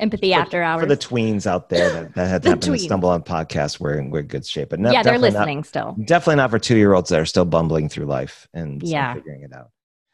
empathy 0.00 0.32
for, 0.32 0.38
after 0.38 0.62
hours 0.62 0.80
for 0.80 0.86
the 0.86 0.96
tweens 0.96 1.46
out 1.46 1.68
there 1.68 1.90
that, 1.92 2.14
that 2.14 2.28
had 2.28 2.44
happened 2.44 2.62
to 2.62 2.78
stumble 2.78 3.08
on 3.08 3.22
podcasts. 3.22 3.80
We're 3.80 3.98
in 3.98 4.10
we're 4.10 4.22
good 4.22 4.46
shape, 4.46 4.70
but 4.70 4.80
no, 4.80 4.90
yeah, 4.90 5.02
they're 5.02 5.18
listening 5.18 5.58
not, 5.58 5.66
still. 5.66 5.96
Definitely 6.04 6.36
not 6.36 6.50
for 6.50 6.58
two 6.58 6.76
year 6.76 6.94
olds 6.94 7.10
that 7.10 7.20
are 7.20 7.26
still 7.26 7.44
bumbling 7.44 7.88
through 7.88 8.06
life 8.06 8.48
and 8.52 8.82
yeah. 8.82 9.14
figuring 9.14 9.42
it 9.42 9.52
out. 9.52 9.70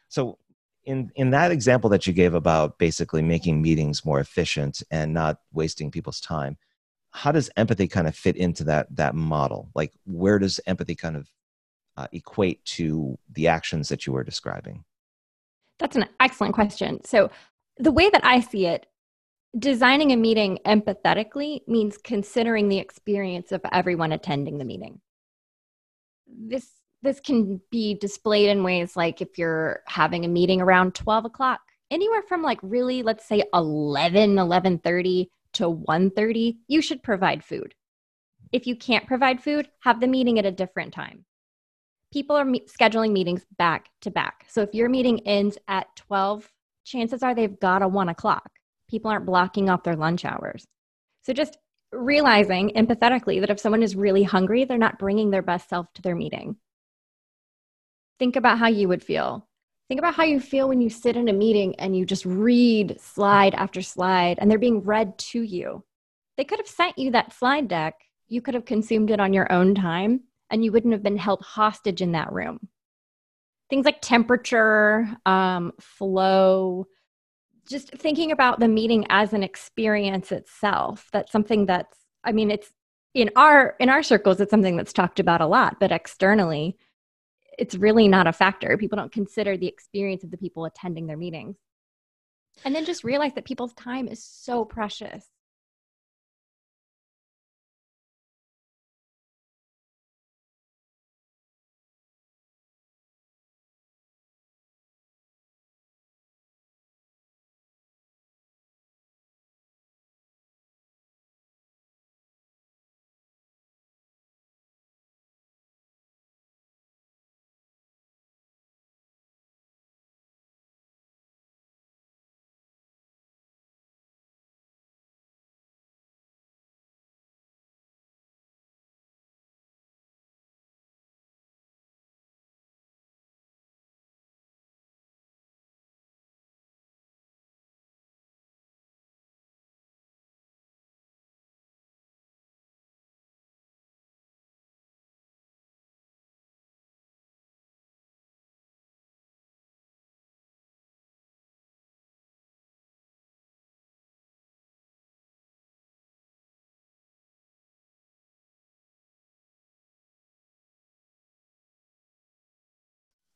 So 0.09 0.39
in 0.85 1.11
in 1.15 1.31
that 1.31 1.51
example 1.51 1.91
that 1.91 2.07
you 2.07 2.13
gave 2.13 2.35
about 2.35 2.79
basically 2.79 3.23
making 3.23 3.63
meetings 3.63 4.05
more 4.05 4.21
efficient 4.21 4.83
and 4.91 5.13
not 5.13 5.39
wasting 5.53 5.91
people's 5.91 6.21
time, 6.21 6.57
how 7.11 7.33
does 7.33 7.51
empathy 7.57 7.87
kind 7.87 8.07
of 8.07 8.17
fit 8.17 8.37
into 8.37 8.65
that 8.65 8.95
that 8.97 9.15
model? 9.15 9.71
Like 9.75 9.93
where 10.05 10.39
does 10.39 10.61
empathy 10.67 10.95
kind 10.95 11.17
of 11.17 11.29
uh, 11.97 12.07
equate 12.13 12.65
to 12.65 13.19
the 13.33 13.49
actions 13.49 13.89
that 13.89 14.07
you 14.07 14.13
were 14.13 14.25
describing? 14.25 14.85
That's 15.79 15.97
an 15.97 16.07
excellent 16.21 16.55
question. 16.55 17.05
So 17.05 17.31
the 17.79 17.93
way 17.93 18.09
that 18.11 18.25
I 18.25 18.41
see 18.41 18.67
it, 18.67 18.87
designing 19.59 20.13
a 20.13 20.17
meeting 20.17 20.59
empathetically 20.65 21.67
means 21.69 21.99
considering 21.99 22.69
the 22.69 22.79
experience 22.79 23.53
of 23.53 23.61
everyone 23.73 24.13
attending 24.13 24.59
the 24.59 24.65
meeting. 24.65 25.01
This 26.27 26.69
this 27.03 27.21
can 27.21 27.61
be 27.71 27.95
displayed 27.95 28.49
in 28.49 28.63
ways 28.63 28.97
like 28.97 29.21
if 29.21 29.37
you're 29.37 29.81
having 29.87 30.25
a 30.25 30.29
meeting 30.29 30.61
around 30.61 30.95
12 30.95 31.25
o'clock 31.27 31.61
anywhere 31.91 32.23
from 32.23 32.43
like 32.43 32.59
really 32.63 33.03
let's 33.03 33.27
say 33.27 33.43
11 33.53 34.37
11.30 34.37 35.29
to 35.53 35.65
1.30 35.65 36.57
you 36.69 36.81
should 36.81 37.03
provide 37.03 37.45
food. 37.45 37.75
If 38.53 38.67
you 38.67 38.77
can't 38.77 39.07
provide 39.07 39.43
food 39.43 39.69
have 39.81 40.01
the 40.01 40.07
meeting 40.07 40.39
at 40.39 40.47
a 40.47 40.53
different 40.53 40.95
time. 40.95 41.25
People 42.13 42.37
are 42.37 42.45
me- 42.45 42.67
scheduling 42.67 43.13
meetings 43.13 43.45
back 43.57 43.89
to 44.03 44.11
back. 44.11 44.47
So 44.49 44.63
if 44.63 44.75
your 44.75 44.89
meeting 44.89 45.27
ends 45.27 45.59
at 45.69 45.87
12 45.97 46.51
chances 46.85 47.23
are 47.23 47.35
they've 47.35 47.59
got 47.61 47.83
a 47.83 47.89
1 47.89 48.09
o'clock. 48.09 48.51
People 48.89 49.11
aren't 49.11 49.27
blocking 49.27 49.71
off 49.71 49.83
their 49.83 49.97
lunch 49.97 50.25
hours. 50.25 50.67
So 51.23 51.33
just 51.33 51.57
realizing 51.93 52.71
empathetically 52.71 53.41
that 53.41 53.51
if 53.51 53.61
someone 53.61 53.83
is 53.83 53.95
really 53.95 54.23
hungry 54.23 54.65
they're 54.65 54.79
not 54.79 54.99
bringing 54.99 55.31
their 55.31 55.43
best 55.43 55.69
self 55.69 55.93
to 55.93 56.01
their 56.01 56.17
meeting 56.17 56.57
think 58.19 58.37
about 58.37 58.59
how 58.59 58.69
you 58.69 58.89
would 58.89 59.03
feel. 59.03 59.49
Think 59.89 59.99
about 59.99 60.15
how 60.15 60.25
you 60.25 60.41
feel 60.41 60.69
when 60.69 60.81
you 60.81 60.89
sit 60.89 61.17
in 61.17 61.29
a 61.29 61.33
meeting 61.33 61.75
and 61.79 61.97
you 61.97 62.07
just 62.07 62.25
read 62.25 62.99
slide 63.01 63.55
after 63.55 63.83
slide 63.83 64.39
and 64.39 64.51
they're 64.51 64.59
being 64.59 64.83
read 64.83 65.19
to 65.19 65.43
you. 65.43 65.85
They 66.37 66.45
could 66.45 66.59
have 66.59 66.69
sent 66.69 66.99
you 66.99 67.11
that 67.11 67.33
slide 67.33 67.69
deck. 67.69 67.95
You 68.29 68.41
could 68.41 68.55
have 68.55 68.65
consumed 68.65 69.11
it 69.11 69.21
on 69.21 69.33
your 69.33 69.53
own 69.53 69.75
time 69.75 70.23
and 70.51 70.65
you 70.65 70.73
wouldn't 70.73 70.93
have 70.93 71.03
been 71.03 71.19
held 71.19 71.43
hostage 71.43 72.01
in 72.01 72.13
that 72.13 72.33
room. 72.33 72.69
Things 73.69 73.85
like 73.85 74.01
temperature, 74.01 75.09
um, 75.27 75.73
flow, 75.81 76.87
just 77.69 77.91
thinking 77.91 78.33
about 78.33 78.61
the 78.61 78.69
meeting 78.69 79.07
as 79.09 79.33
an 79.33 79.43
experience 79.43 80.33
itself. 80.33 81.09
That's 81.13 81.33
something 81.33 81.67
that's, 81.67 81.99
I 82.25 82.33
mean, 82.33 82.51
it's 82.51 82.73
in 83.15 83.31
our 83.37 83.77
in 83.79 83.89
our 83.89 84.03
circles, 84.03 84.41
it's 84.41 84.51
something 84.51 84.77
that's 84.77 84.93
talked 84.93 85.21
about 85.21 85.41
a 85.41 85.47
lot, 85.47 85.79
but 85.79 85.93
externally, 85.93 86.77
it's 87.63 87.77
really 87.77 88.09
not 88.09 88.27
a 88.27 88.33
factor. 88.33 88.77
People 88.77 88.97
don't 88.97 89.13
consider 89.13 89.57
the 89.57 89.69
experience 89.69 90.25
of 90.25 90.33
the 90.33 90.37
people 90.37 90.65
attending 90.65 91.07
their 91.07 91.17
meetings. 91.17 91.55
And 92.65 92.75
then 92.75 92.85
just 92.85 93.05
realize 93.05 93.35
that 93.35 93.45
people's 93.45 93.73
time 93.75 94.09
is 94.09 94.21
so 94.25 94.65
precious. 94.65 95.25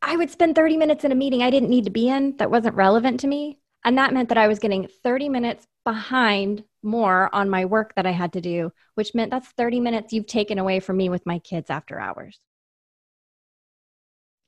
I 0.06 0.16
would 0.16 0.30
spend 0.30 0.54
30 0.54 0.76
minutes 0.76 1.02
in 1.02 1.10
a 1.10 1.16
meeting 1.16 1.42
I 1.42 1.50
didn't 1.50 1.68
need 1.68 1.84
to 1.84 1.90
be 1.90 2.08
in 2.08 2.36
that 2.36 2.48
wasn't 2.50 2.76
relevant 2.76 3.18
to 3.20 3.26
me. 3.26 3.58
And 3.84 3.98
that 3.98 4.14
meant 4.14 4.28
that 4.28 4.38
I 4.38 4.46
was 4.46 4.60
getting 4.60 4.86
30 5.02 5.28
minutes 5.28 5.66
behind 5.84 6.62
more 6.84 7.28
on 7.34 7.50
my 7.50 7.64
work 7.64 7.92
that 7.96 8.06
I 8.06 8.12
had 8.12 8.32
to 8.34 8.40
do, 8.40 8.72
which 8.94 9.16
meant 9.16 9.32
that's 9.32 9.48
30 9.48 9.80
minutes 9.80 10.12
you've 10.12 10.28
taken 10.28 10.60
away 10.60 10.78
from 10.78 10.96
me 10.96 11.08
with 11.08 11.26
my 11.26 11.40
kids 11.40 11.70
after 11.70 11.98
hours. 11.98 12.38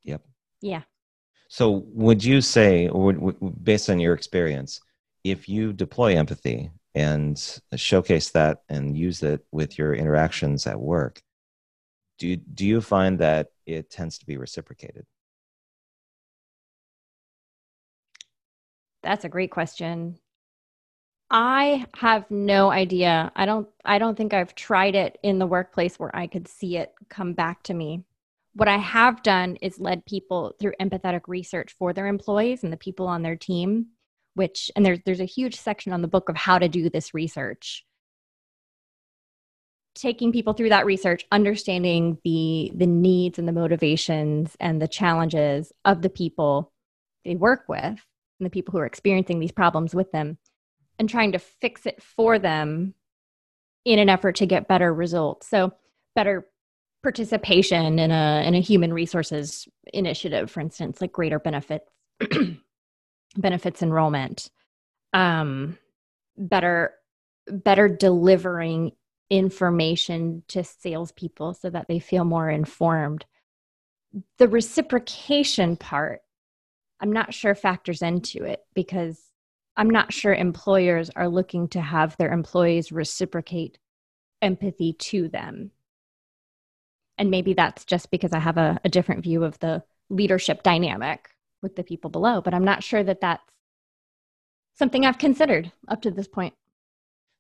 Yep. 0.05 0.23
Yeah. 0.61 0.83
So, 1.49 1.83
would 1.89 2.23
you 2.23 2.41
say, 2.41 2.87
or 2.89 3.13
based 3.13 3.91
on 3.91 3.99
your 3.99 4.15
experience, 4.15 4.81
if 5.25 5.49
you 5.49 5.73
deploy 5.73 6.17
empathy 6.17 6.71
and 6.95 7.37
showcase 7.75 8.31
that 8.31 8.63
and 8.69 8.97
use 8.97 9.25
it 9.25 9.45
with 9.51 9.77
your 9.77 9.93
interactions 9.93 10.69
at 10.69 10.79
work, 10.79 11.21
do 12.19 12.37
do 12.37 12.65
you 12.65 12.81
find 12.81 13.19
that 13.19 13.49
it 13.67 13.91
tends 13.91 14.19
to 14.19 14.27
be 14.27 14.37
reciprocated? 14.37 15.05
That's 19.03 19.25
a 19.25 19.29
great 19.29 19.51
question. 19.51 20.19
I 21.31 21.87
have 21.97 22.31
no 22.31 22.71
idea. 22.71 23.31
I 23.37 23.45
don't 23.45 23.69
I 23.85 23.99
don't 23.99 24.17
think 24.17 24.33
I've 24.33 24.55
tried 24.55 24.95
it 24.95 25.19
in 25.23 25.39
the 25.39 25.47
workplace 25.47 25.99
where 25.99 26.15
I 26.17 26.27
could 26.27 26.49
see 26.49 26.77
it 26.79 26.95
come 27.11 27.35
back 27.35 27.63
to 27.65 27.75
me. 27.75 28.05
What 28.55 28.69
I 28.69 28.79
have 28.79 29.23
done 29.23 29.57
is 29.57 29.79
led 29.79 30.07
people 30.07 30.55
through 30.59 30.73
empathetic 30.81 31.23
research 31.29 31.75
for 31.79 31.93
their 31.93 32.07
employees 32.07 32.65
and 32.65 32.73
the 32.73 32.79
people 32.79 33.07
on 33.07 33.23
their 33.23 33.37
team, 33.37 33.89
which 34.35 34.71
and 34.75 34.87
there's 34.87 35.01
there's 35.05 35.21
a 35.21 35.27
huge 35.27 35.57
section 35.57 35.93
on 35.93 36.03
the 36.03 36.09
book 36.09 36.29
of 36.31 36.37
how 36.37 36.59
to 36.59 36.69
do 36.69 36.89
this 36.89 37.13
research. 37.13 37.85
Taking 39.95 40.33
people 40.33 40.55
through 40.55 40.71
that 40.71 40.87
research, 40.87 41.27
understanding 41.31 42.19
the 42.25 42.73
the 42.75 42.87
needs 42.87 43.39
and 43.39 43.47
the 43.47 43.53
motivations 43.53 44.57
and 44.61 44.81
the 44.81 44.89
challenges 44.89 45.73
of 45.85 46.01
the 46.01 46.11
people 46.11 46.73
they 47.25 47.37
work 47.37 47.65
with 47.69 48.01
and 48.39 48.47
the 48.47 48.51
people 48.51 48.73
who 48.73 48.79
are 48.79 48.87
experiencing 48.87 49.41
these 49.41 49.53
problems 49.53 49.95
with 49.95 50.11
them 50.13 50.39
and 50.99 51.09
trying 51.09 51.33
to 51.33 51.39
fix 51.39 51.87
it 51.87 52.03
for 52.03 52.39
them 52.39 52.95
in 53.85 53.99
an 53.99 54.09
effort 54.09 54.37
to 54.37 54.47
get 54.47 54.69
better 54.69 54.93
results. 54.93 55.49
So, 55.49 55.73
better 56.15 56.47
participation 57.03 57.99
in 57.99 58.11
a 58.11 58.43
in 58.47 58.55
a 58.55 58.61
human 58.61 58.93
resources 58.93 59.69
initiative, 59.93 60.51
for 60.51 60.61
instance, 60.61 61.01
like 61.01 61.13
greater 61.13 61.39
benefits 61.39 61.91
benefits 63.37 63.83
enrollment, 63.83 64.51
um, 65.13 65.79
better 66.37 66.93
better 67.47 67.89
delivering 67.89 68.93
information 69.31 70.43
to 70.49 70.65
salespeople 70.65 71.55
so 71.55 71.71
that 71.71 71.87
they 71.89 71.99
feel 71.99 72.25
more 72.25 72.51
informed. 72.51 73.27
The 74.39 74.49
reciprocation 74.49 75.77
part 75.77 76.21
I'm 77.01 77.13
not 77.13 77.33
sure 77.33 77.55
factors 77.55 78.03
into 78.03 78.45
it 78.45 78.61
because 78.75 79.21
I'm 79.77 79.91
not 79.91 80.13
sure 80.13 80.35
employers 80.35 81.11
are 81.15 81.29
looking 81.29 81.69
to 81.69 81.81
have 81.81 82.17
their 82.17 82.33
employees 82.33 82.91
reciprocate 82.91 83.79
empathy 84.43 84.93
to 84.95 85.29
them. 85.29 85.71
And 87.17 87.31
maybe 87.31 87.55
that's 87.55 87.85
just 87.85 88.11
because 88.11 88.33
I 88.33 88.39
have 88.39 88.59
a, 88.59 88.81
a 88.85 88.89
different 88.89 89.23
view 89.23 89.45
of 89.45 89.59
the 89.61 89.83
leadership 90.11 90.63
dynamic 90.63 91.31
with 91.63 91.77
the 91.77 91.85
people 91.85 92.11
below, 92.11 92.41
but 92.41 92.55
I'm 92.55 92.65
not 92.65 92.83
sure 92.83 93.03
that 93.03 93.21
that's 93.21 93.43
something 94.75 95.05
I've 95.05 95.19
considered 95.19 95.73
up 95.89 96.03
to 96.03 96.11
this 96.11 96.29
point. 96.29 96.55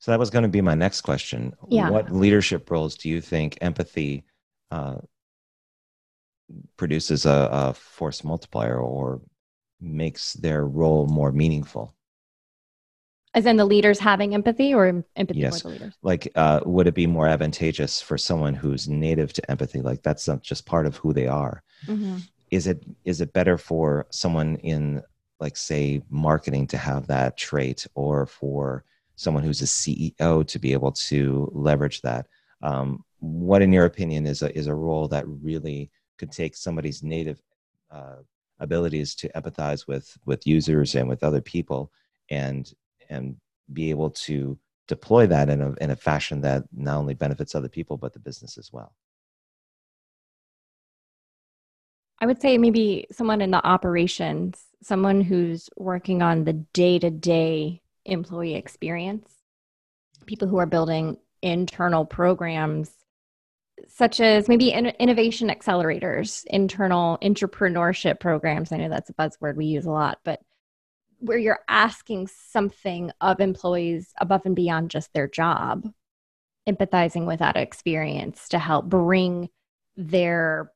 So 0.00 0.12
that 0.12 0.18
was 0.18 0.30
going 0.30 0.42
to 0.44 0.48
be 0.48 0.60
my 0.60 0.74
next 0.74 1.00
question. 1.00 1.54
Yeah. 1.68 1.90
What 1.90 2.12
leadership 2.12 2.70
roles 2.70 2.96
do 2.96 3.08
you 3.08 3.20
think 3.20 3.58
empathy 3.60 4.24
uh, 4.70 4.98
produces 6.76 7.26
a, 7.26 7.48
a 7.50 7.74
force 7.74 8.22
multiplier 8.22 8.78
or 8.78 9.20
makes 9.80 10.35
their 10.35 10.66
role 10.66 11.06
more 11.06 11.32
meaningful. 11.32 11.94
As 13.35 13.47
in 13.47 13.56
the 13.56 13.64
leaders 13.64 13.99
having 13.99 14.35
empathy 14.35 14.75
or 14.75 15.04
empathy 15.14 15.40
yes. 15.40 15.61
for 15.61 15.68
the 15.68 15.75
leaders? 15.75 15.94
Like, 16.02 16.32
uh, 16.35 16.61
would 16.64 16.87
it 16.87 16.94
be 16.94 17.06
more 17.06 17.28
advantageous 17.28 18.00
for 18.00 18.16
someone 18.16 18.54
who's 18.54 18.88
native 18.88 19.32
to 19.35 19.50
empathy? 19.50 19.80
Like, 19.80 20.02
that's 20.02 20.26
not 20.26 20.42
just 20.42 20.66
part 20.66 20.87
of 20.87 20.97
who 20.97 21.12
they 21.12 21.26
are. 21.26 21.62
Mm-hmm. 21.87 22.16
is 22.50 22.66
it 22.66 22.82
is 23.04 23.20
it 23.20 23.32
better 23.32 23.56
for 23.56 24.06
someone 24.11 24.56
in 24.56 25.02
like 25.38 25.56
say 25.56 26.02
marketing 26.11 26.66
to 26.68 26.76
have 26.76 27.06
that 27.06 27.37
trait 27.37 27.87
or 27.94 28.26
for 28.26 28.85
someone 29.14 29.44
who's 29.44 29.62
a 29.62 29.64
ceo 29.64 30.44
to 30.44 30.58
be 30.58 30.73
able 30.73 30.90
to 30.90 31.49
leverage 31.54 32.00
that 32.02 32.26
um, 32.62 33.04
what 33.20 33.62
in 33.62 33.73
your 33.73 33.85
opinion 33.85 34.26
is 34.26 34.42
a 34.42 34.56
is 34.58 34.66
a 34.66 34.75
role 34.75 35.06
that 35.06 35.25
really 35.26 35.90
could 36.16 36.32
take 36.32 36.56
somebody's 36.56 37.02
native 37.02 37.40
uh, 37.92 38.16
abilities 38.60 39.14
to 39.16 39.28
empathize 39.30 39.86
with 39.86 40.16
with 40.24 40.46
users 40.46 40.94
and 40.94 41.08
with 41.08 41.22
other 41.22 41.40
people 41.40 41.92
and 42.30 42.72
and 43.08 43.36
be 43.72 43.90
able 43.90 44.10
to 44.10 44.58
deploy 44.86 45.26
that 45.26 45.48
in 45.48 45.60
a 45.60 45.74
in 45.80 45.90
a 45.90 45.96
fashion 45.96 46.40
that 46.40 46.64
not 46.72 46.96
only 46.96 47.14
benefits 47.14 47.54
other 47.54 47.68
people 47.68 47.96
but 47.96 48.12
the 48.12 48.18
business 48.18 48.58
as 48.58 48.72
well. 48.72 48.92
I 52.20 52.26
would 52.26 52.40
say 52.42 52.58
maybe 52.58 53.06
someone 53.12 53.40
in 53.40 53.52
the 53.52 53.64
operations, 53.64 54.60
someone 54.82 55.20
who's 55.20 55.70
working 55.76 56.20
on 56.20 56.44
the 56.44 56.54
day 56.54 56.98
to 56.98 57.10
day 57.10 57.80
employee 58.04 58.56
experience, 58.56 59.30
people 60.26 60.48
who 60.48 60.56
are 60.56 60.66
building 60.66 61.16
internal 61.42 62.04
programs 62.04 62.90
such 63.87 64.20
as 64.20 64.49
maybe 64.49 64.73
in- 64.73 64.87
innovation 64.87 65.49
accelerators, 65.49 66.44
internal 66.47 67.18
entrepreneurship 67.23 68.20
programs. 68.20 68.73
I 68.73 68.78
know 68.78 68.88
that's 68.88 69.11
a 69.11 69.14
buzzword 69.14 69.56
we 69.56 69.66
use 69.66 69.87
a 69.87 69.90
lot, 69.90 70.18
but 70.25 70.40
where 71.20 71.38
you're 71.38 71.61
asking 71.68 72.28
something 72.28 73.11
of 73.20 73.40
employees 73.40 74.12
above 74.20 74.42
and 74.44 74.54
beyond 74.54 74.90
just 74.90 75.12
their 75.12 75.28
job, 75.28 75.88
empathizing 76.68 77.26
with 77.26 77.40
that 77.40 77.56
experience 77.56 78.49
to 78.50 78.58
help 78.58 78.87
bring 78.87 79.49
their 79.97 80.70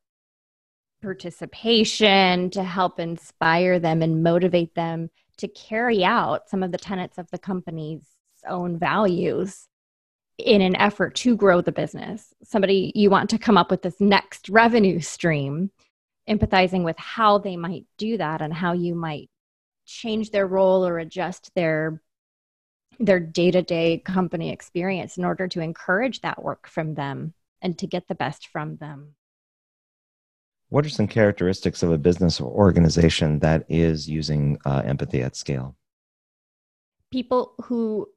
participation 1.00 2.50
to 2.50 2.62
help 2.62 3.00
inspire 3.00 3.78
them 3.78 4.02
and 4.02 4.22
motivate 4.22 4.74
them 4.74 5.10
to 5.36 5.48
carry 5.48 6.04
out 6.04 6.48
some 6.48 6.62
of 6.62 6.70
the 6.70 6.78
tenets 6.78 7.18
of 7.18 7.28
the 7.30 7.38
company's 7.38 8.06
own 8.46 8.78
values 8.78 9.68
in 10.38 10.60
an 10.60 10.76
effort 10.76 11.14
to 11.14 11.36
grow 11.36 11.60
the 11.60 11.72
business. 11.72 12.34
Somebody 12.42 12.92
you 12.94 13.10
want 13.10 13.30
to 13.30 13.38
come 13.38 13.56
up 13.58 13.70
with 13.70 13.82
this 13.82 14.00
next 14.00 14.48
revenue 14.48 15.00
stream, 15.00 15.70
empathizing 16.28 16.84
with 16.84 16.98
how 16.98 17.38
they 17.38 17.56
might 17.56 17.84
do 17.98 18.16
that 18.18 18.40
and 18.40 18.52
how 18.52 18.72
you 18.72 18.94
might 18.94 19.28
change 19.84 20.30
their 20.30 20.46
role 20.46 20.86
or 20.86 20.98
adjust 20.98 21.50
their 21.54 22.00
their 23.00 23.18
day-to-day 23.18 23.98
company 24.04 24.50
experience 24.50 25.16
in 25.16 25.24
order 25.24 25.48
to 25.48 25.60
encourage 25.60 26.20
that 26.20 26.42
work 26.42 26.68
from 26.68 26.94
them 26.94 27.32
and 27.62 27.78
to 27.78 27.86
get 27.86 28.06
the 28.06 28.14
best 28.14 28.48
from 28.48 28.76
them. 28.76 29.14
What 30.68 30.86
are 30.86 30.90
some 30.90 31.08
characteristics 31.08 31.82
of 31.82 31.90
a 31.90 31.98
business 31.98 32.40
or 32.40 32.50
organization 32.50 33.38
that 33.40 33.64
is 33.68 34.08
using 34.08 34.58
uh, 34.64 34.82
empathy 34.84 35.22
at 35.22 35.36
scale? 35.36 35.74
People 37.10 37.54
who 37.64 38.08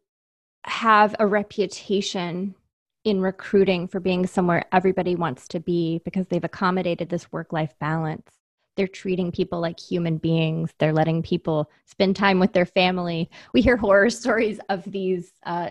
have 0.65 1.15
a 1.19 1.27
reputation 1.27 2.55
in 3.03 3.22
recruiting 3.22 3.88
for 3.88 4.00
being 4.00 4.25
somewhere 4.25 4.65
everybody 4.72 5.15
wants 5.15 5.48
to 5.48 5.60
be 5.60 6.01
because 6.04 6.28
they've 6.28 6.43
accommodated 6.43 7.10
this 7.10 7.32
work 7.32 7.54
life 7.54 7.73
balance. 7.80 8.30
They're 8.75 8.88
treating 8.88 9.32
people 9.32 9.62
like 9.62 9.80
human 9.80 10.17
beings. 10.17 10.73
They're 10.80 10.91
letting 10.91 11.21
people 11.21 11.69
spend 11.86 12.15
time 12.15 12.39
with 12.39 12.51
their 12.54 12.65
family. 12.65 13.30
We 13.54 13.62
hear 13.62 13.78
horror 13.78 14.10
stories 14.10 14.60
of 14.69 14.84
these 14.91 15.32
uh, 15.45 15.69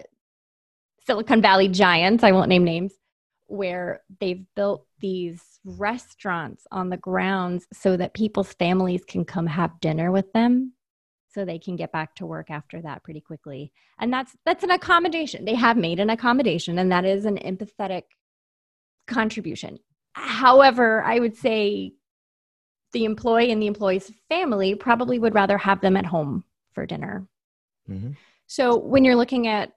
Silicon 1.06 1.42
Valley 1.42 1.68
giants, 1.68 2.24
I 2.24 2.32
won't 2.32 2.48
name 2.48 2.64
names, 2.64 2.94
where 3.46 4.02
they've 4.20 4.46
built 4.54 4.86
these 5.00 5.42
restaurants 5.64 6.66
on 6.70 6.88
the 6.88 6.96
grounds 6.96 7.66
so 7.72 7.96
that 7.96 8.14
people's 8.14 8.52
families 8.54 9.04
can 9.04 9.24
come 9.24 9.46
have 9.46 9.80
dinner 9.80 10.10
with 10.10 10.32
them 10.32 10.73
so 11.34 11.44
they 11.44 11.58
can 11.58 11.74
get 11.74 11.90
back 11.90 12.14
to 12.14 12.26
work 12.26 12.50
after 12.50 12.80
that 12.80 13.02
pretty 13.02 13.20
quickly. 13.20 13.72
And 13.98 14.12
that's 14.12 14.36
that's 14.46 14.62
an 14.62 14.70
accommodation. 14.70 15.44
They 15.44 15.56
have 15.56 15.76
made 15.76 15.98
an 15.98 16.10
accommodation 16.10 16.78
and 16.78 16.92
that 16.92 17.04
is 17.04 17.24
an 17.24 17.38
empathetic 17.38 18.04
contribution. 19.06 19.78
However 20.12 21.02
i 21.02 21.18
would 21.18 21.36
say 21.36 21.92
the 22.92 23.04
employee 23.04 23.50
and 23.50 23.60
the 23.60 23.66
employee's 23.66 24.12
family 24.28 24.76
probably 24.76 25.18
would 25.18 25.34
rather 25.34 25.58
have 25.58 25.80
them 25.80 25.96
at 25.96 26.06
home 26.06 26.44
for 26.72 26.86
dinner. 26.86 27.26
Mm-hmm. 27.90 28.12
so 28.46 28.78
when 28.78 29.04
you're 29.04 29.16
looking 29.16 29.46
at 29.46 29.72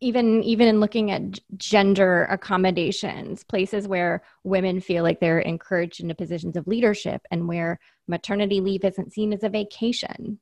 even 0.00 0.42
even 0.42 0.68
in 0.68 0.80
looking 0.80 1.10
at 1.10 1.22
gender 1.56 2.24
accommodations 2.24 3.42
places 3.44 3.88
where 3.88 4.22
women 4.42 4.80
feel 4.80 5.02
like 5.02 5.18
they're 5.18 5.38
encouraged 5.38 6.00
into 6.00 6.14
positions 6.14 6.56
of 6.56 6.66
leadership 6.66 7.22
and 7.30 7.48
where 7.48 7.78
maternity 8.08 8.60
leave 8.60 8.84
isn't 8.84 9.12
seen 9.12 9.32
as 9.32 9.42
a 9.42 9.48
vacation 9.48 10.38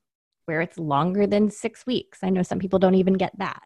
where 0.46 0.61
it's 0.61 0.79
longer 0.79 1.27
than 1.27 1.51
6 1.51 1.87
weeks 1.87 2.18
i 2.22 2.31
know 2.31 2.42
some 2.42 2.59
people 2.59 2.79
don't 2.79 2.94
even 2.94 3.14
get 3.14 3.37
that 3.38 3.62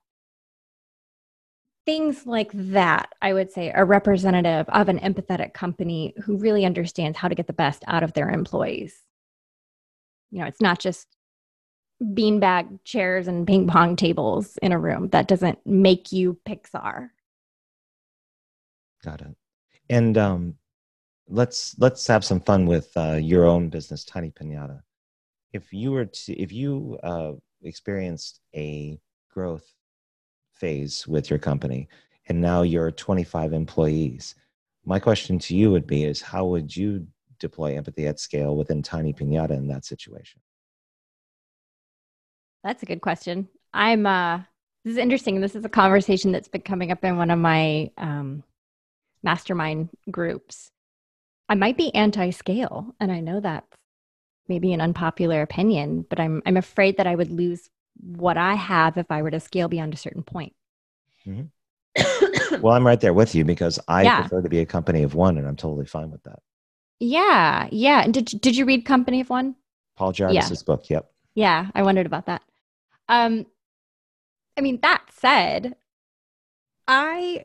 things 1.84 2.26
like 2.26 2.50
that 2.52 3.10
i 3.22 3.32
would 3.32 3.50
say 3.50 3.70
are 3.70 3.86
representative 3.86 4.68
of 4.68 4.88
an 4.88 4.98
empathetic 4.98 5.54
company 5.54 6.14
who 6.24 6.36
really 6.36 6.64
understands 6.64 7.18
how 7.18 7.28
to 7.28 7.34
get 7.34 7.46
the 7.46 7.52
best 7.52 7.84
out 7.86 8.02
of 8.02 8.12
their 8.12 8.30
employees 8.30 9.02
you 10.30 10.40
know 10.40 10.46
it's 10.46 10.60
not 10.60 10.78
just 10.78 11.16
beanbag 12.02 12.78
chairs 12.84 13.26
and 13.28 13.46
ping 13.46 13.66
pong 13.66 13.96
tables 13.96 14.58
in 14.62 14.72
a 14.72 14.78
room. 14.78 15.08
That 15.08 15.28
doesn't 15.28 15.58
make 15.66 16.12
you 16.12 16.38
Pixar. 16.46 17.10
Got 19.04 19.22
it. 19.22 19.36
And 19.88 20.18
um, 20.18 20.54
let's 21.28 21.74
let's 21.78 22.06
have 22.06 22.24
some 22.24 22.40
fun 22.40 22.66
with 22.66 22.90
uh, 22.96 23.18
your 23.20 23.44
own 23.44 23.68
business, 23.68 24.04
Tiny 24.04 24.30
Pinata. 24.30 24.80
If 25.52 25.72
you 25.72 25.92
were 25.92 26.06
to, 26.06 26.32
if 26.34 26.52
you 26.52 26.98
uh, 27.02 27.32
experienced 27.62 28.40
a 28.54 28.98
growth 29.30 29.64
phase 30.52 31.06
with 31.06 31.30
your 31.30 31.38
company, 31.38 31.88
and 32.28 32.40
now 32.40 32.62
you're 32.62 32.90
25 32.90 33.52
employees, 33.52 34.34
my 34.84 34.98
question 34.98 35.38
to 35.40 35.56
you 35.56 35.70
would 35.70 35.86
be: 35.86 36.04
Is 36.04 36.20
how 36.20 36.46
would 36.46 36.74
you 36.74 37.06
deploy 37.38 37.76
empathy 37.76 38.06
at 38.06 38.20
scale 38.20 38.56
within 38.56 38.82
Tiny 38.82 39.12
Pinata 39.12 39.50
in 39.50 39.68
that 39.68 39.84
situation? 39.84 40.40
That's 42.64 42.82
a 42.82 42.86
good 42.86 43.00
question. 43.00 43.48
I'm 43.72 44.06
uh 44.06 44.38
this 44.84 44.92
is 44.92 44.98
interesting. 44.98 45.40
This 45.40 45.56
is 45.56 45.64
a 45.64 45.68
conversation 45.68 46.30
that's 46.30 46.48
been 46.48 46.62
coming 46.62 46.92
up 46.92 47.04
in 47.04 47.16
one 47.16 47.30
of 47.30 47.38
my 47.38 47.90
um 47.98 48.42
mastermind 49.22 49.90
groups. 50.10 50.70
I 51.48 51.54
might 51.54 51.76
be 51.76 51.94
anti-scale, 51.94 52.94
and 52.98 53.12
I 53.12 53.20
know 53.20 53.40
that's 53.40 53.66
maybe 54.48 54.72
an 54.72 54.80
unpopular 54.80 55.42
opinion, 55.42 56.04
but 56.08 56.20
I'm 56.20 56.42
I'm 56.46 56.56
afraid 56.56 56.96
that 56.96 57.06
I 57.06 57.14
would 57.14 57.30
lose 57.30 57.70
what 58.00 58.36
I 58.36 58.54
have 58.54 58.96
if 58.96 59.10
I 59.10 59.22
were 59.22 59.30
to 59.30 59.40
scale 59.40 59.68
beyond 59.68 59.94
a 59.94 59.96
certain 59.96 60.22
point. 60.22 60.54
Mm-hmm. 61.26 62.60
well, 62.60 62.74
I'm 62.74 62.86
right 62.86 63.00
there 63.00 63.14
with 63.14 63.34
you 63.34 63.44
because 63.44 63.78
I 63.88 64.02
yeah. 64.02 64.20
prefer 64.20 64.42
to 64.42 64.48
be 64.48 64.60
a 64.60 64.66
company 64.66 65.02
of 65.02 65.14
one, 65.14 65.38
and 65.38 65.46
I'm 65.46 65.56
totally 65.56 65.86
fine 65.86 66.10
with 66.10 66.22
that. 66.24 66.40
Yeah, 67.00 67.68
yeah. 67.70 68.02
And 68.02 68.14
Did 68.14 68.26
Did 68.40 68.56
you 68.56 68.64
read 68.64 68.84
Company 68.84 69.20
of 69.20 69.30
One? 69.30 69.56
Paul 69.96 70.12
Jarvis's 70.12 70.62
yeah. 70.62 70.66
book. 70.66 70.90
Yep. 70.90 71.10
Yeah, 71.34 71.66
I 71.74 71.82
wondered 71.82 72.06
about 72.06 72.26
that. 72.26 72.42
Um, 73.08 73.46
I 74.56 74.62
mean, 74.62 74.78
that 74.82 75.04
said, 75.10 75.76
I, 76.88 77.44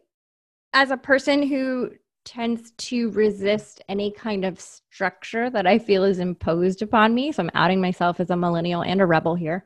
as 0.74 0.92
a 0.92 0.98
person 0.98 1.44
who 1.44 1.92
tends 2.24 2.72
to 2.72 3.10
resist 3.12 3.82
any 3.90 4.12
kind 4.12 4.46
of 4.46 4.60
structure 4.60 5.50
that 5.50 5.66
I 5.66 5.80
feel 5.80 6.04
is 6.04 6.20
imposed 6.20 6.82
upon 6.82 7.14
me, 7.14 7.32
so 7.32 7.44
I'm 7.44 7.52
outing 7.54 7.82
myself 7.82 8.20
as 8.20 8.30
a 8.30 8.36
millennial 8.36 8.84
and 8.84 9.02
a 9.02 9.06
rebel 9.06 9.36
here. 9.36 9.66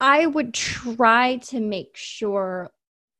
I 0.00 0.26
would 0.26 0.52
try 0.52 1.36
to 1.36 1.60
make 1.60 1.96
sure 1.96 2.70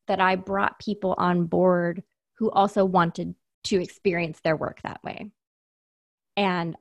that 0.07 0.21
I 0.21 0.37
brought 0.37 0.79
people 0.79 1.15
on 1.17 1.47
board 1.47 2.03
who 2.35 2.51
also 2.51 2.85
wanted 2.85 3.35
to 3.65 3.81
experience 3.81 4.41
their 4.41 4.57
work 4.57 4.81
that 4.83 5.03
way. 5.03 5.31
And 6.37 6.77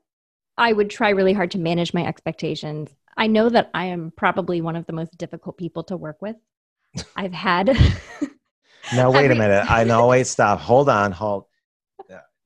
I 0.58 0.74
would 0.74 0.90
try 0.90 1.12
really 1.12 1.34
hard 1.34 1.52
to 1.52 1.60
manage 1.60 1.94
my 1.94 2.06
expectations 2.06 2.94
I 3.18 3.28
know 3.28 3.50
that 3.50 3.70
I 3.74 3.86
am 3.86 4.12
probably 4.16 4.62
one 4.62 4.76
of 4.76 4.86
the 4.86 4.94
most 4.94 5.18
difficult 5.18 5.58
people 5.58 5.84
to 5.86 5.98
work 5.98 6.22
with. 6.22 6.36
I've 7.16 7.34
had. 7.34 7.78
now, 8.94 9.12
wait 9.12 9.32
a 9.32 9.36
minute. 9.36 9.70
I 9.70 9.84
know. 9.84 10.08
Wait, 10.08 10.28
stop. 10.28 10.60
Hold 10.60 10.90
on. 10.90 11.12
Hold. 11.12 11.46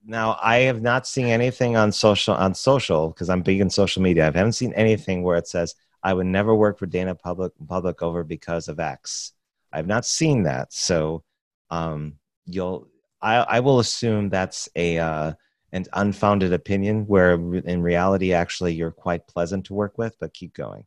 Now, 0.09 0.39
I 0.41 0.59
have 0.59 0.81
not 0.81 1.05
seen 1.05 1.27
anything 1.27 1.75
on 1.75 1.91
social 1.91 2.33
on 2.33 2.53
social 2.53 3.09
because 3.09 3.29
I'm 3.29 3.41
big 3.41 3.59
in 3.59 3.69
social 3.69 4.01
media. 4.01 4.23
I 4.23 4.25
haven't 4.27 4.53
seen 4.53 4.73
anything 4.73 5.21
where 5.21 5.37
it 5.37 5.47
says 5.47 5.75
I 6.01 6.13
would 6.13 6.27
never 6.27 6.55
work 6.55 6.79
for 6.79 6.85
Dana 6.85 7.13
Public 7.13 7.51
Publicover 7.65 8.25
because 8.25 8.69
of 8.69 8.79
X. 8.79 9.33
I've 9.73 9.87
not 9.87 10.05
seen 10.05 10.43
that. 10.43 10.71
So, 10.71 11.23
um, 11.69 12.13
you'll. 12.45 12.87
I, 13.21 13.35
I 13.37 13.59
will 13.59 13.79
assume 13.79 14.29
that's 14.29 14.69
a 14.75 14.99
uh, 14.99 15.33
an 15.73 15.85
unfounded 15.93 16.53
opinion 16.53 17.05
where 17.07 17.33
in 17.33 17.81
reality 17.81 18.33
actually 18.33 18.73
you're 18.73 18.91
quite 18.91 19.27
pleasant 19.27 19.65
to 19.65 19.73
work 19.73 19.97
with 19.97 20.15
but 20.19 20.33
keep 20.33 20.53
going 20.53 20.85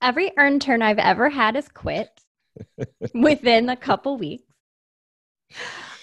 every 0.00 0.32
earn 0.38 0.58
turn 0.58 0.82
i've 0.82 0.98
ever 0.98 1.28
had 1.28 1.56
is 1.56 1.68
quit 1.68 2.08
within 3.14 3.68
a 3.68 3.76
couple 3.76 4.16
weeks 4.16 4.52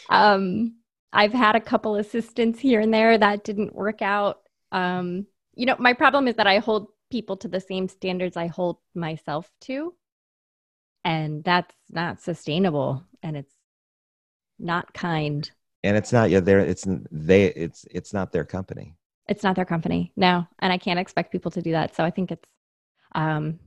um 0.10 0.74
I've 1.12 1.34
had 1.34 1.56
a 1.56 1.62
couple 1.62 1.96
assistants 1.96 2.60
here 2.60 2.82
and 2.82 2.94
there 2.94 3.18
that 3.18 3.44
didn't 3.44 3.76
work 3.76 4.02
out. 4.02 4.42
Um, 4.72 5.26
you 5.56 5.66
know, 5.66 5.76
my 5.80 5.94
problem 5.94 6.28
is 6.28 6.36
that 6.36 6.48
I 6.48 6.60
hold 6.60 6.90
people 7.10 7.38
to 7.38 7.48
the 7.48 7.60
same 7.60 7.88
standards 7.88 8.38
I 8.38 8.48
hold 8.48 8.78
myself 8.94 9.50
to. 9.62 9.96
And 11.04 11.44
that's 11.44 11.74
not 11.90 12.22
sustainable 12.22 13.04
and 13.24 13.36
it's 13.36 13.54
not 14.60 14.94
kind. 14.94 15.50
And 15.84 15.98
it's 15.98 16.12
not 16.12 16.30
yeah, 16.30 16.42
there 16.42 16.60
it's 16.60 16.86
they 17.10 17.46
it's 17.46 17.86
it's 17.90 18.14
not 18.14 18.32
their 18.32 18.44
company. 18.44 18.96
It's 19.28 19.44
not 19.44 19.56
their 19.56 19.66
company. 19.66 20.12
No. 20.16 20.46
And 20.60 20.72
I 20.74 20.78
can't 20.78 21.00
expect 21.00 21.32
people 21.32 21.52
to 21.52 21.62
do 21.62 21.72
that. 21.72 21.96
So 21.96 22.04
I 22.04 22.12
think 22.12 22.32
it's 22.32 22.50
um 23.16 23.60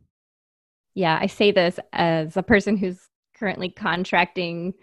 yeah, 0.94 1.18
I 1.20 1.26
say 1.26 1.52
this 1.52 1.78
as 1.92 2.36
a 2.36 2.42
person 2.42 2.76
who's 2.76 3.08
currently 3.34 3.70
contracting 3.70 4.74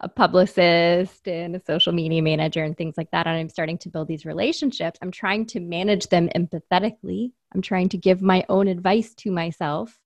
a 0.00 0.08
publicist 0.08 1.26
and 1.26 1.56
a 1.56 1.60
social 1.64 1.92
media 1.92 2.22
manager 2.22 2.62
and 2.62 2.76
things 2.76 2.96
like 2.96 3.10
that. 3.10 3.26
And 3.26 3.36
I'm 3.36 3.48
starting 3.48 3.78
to 3.78 3.88
build 3.88 4.06
these 4.06 4.24
relationships. 4.24 4.98
I'm 5.02 5.10
trying 5.10 5.46
to 5.46 5.60
manage 5.60 6.08
them 6.08 6.28
empathetically. 6.36 7.32
I'm 7.52 7.62
trying 7.62 7.88
to 7.90 7.98
give 7.98 8.22
my 8.22 8.44
own 8.48 8.68
advice 8.68 9.14
to 9.16 9.32
myself 9.32 9.98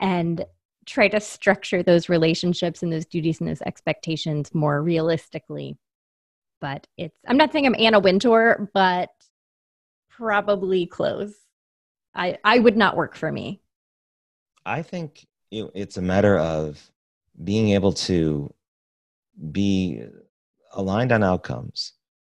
and 0.00 0.44
try 0.86 1.08
to 1.08 1.20
structure 1.20 1.82
those 1.82 2.08
relationships 2.08 2.82
and 2.82 2.90
those 2.90 3.04
duties 3.04 3.40
and 3.40 3.48
those 3.48 3.60
expectations 3.62 4.54
more 4.54 4.82
realistically. 4.82 5.76
But 6.60 6.86
it's, 6.96 7.18
I'm 7.26 7.36
not 7.36 7.52
saying 7.52 7.66
I'm 7.66 7.76
Anna 7.78 8.00
Wintour, 8.00 8.70
but 8.72 9.10
probably 10.08 10.86
close. 10.86 11.34
I, 12.14 12.38
I 12.42 12.58
would 12.58 12.76
not 12.76 12.96
work 12.96 13.14
for 13.14 13.30
me. 13.30 13.60
I 14.68 14.82
think 14.82 15.26
it's 15.50 15.96
a 15.96 16.02
matter 16.02 16.38
of 16.38 16.90
being 17.42 17.70
able 17.70 17.94
to 17.94 18.52
be 19.50 20.02
aligned 20.74 21.10
on 21.10 21.22
outcomes, 21.22 21.94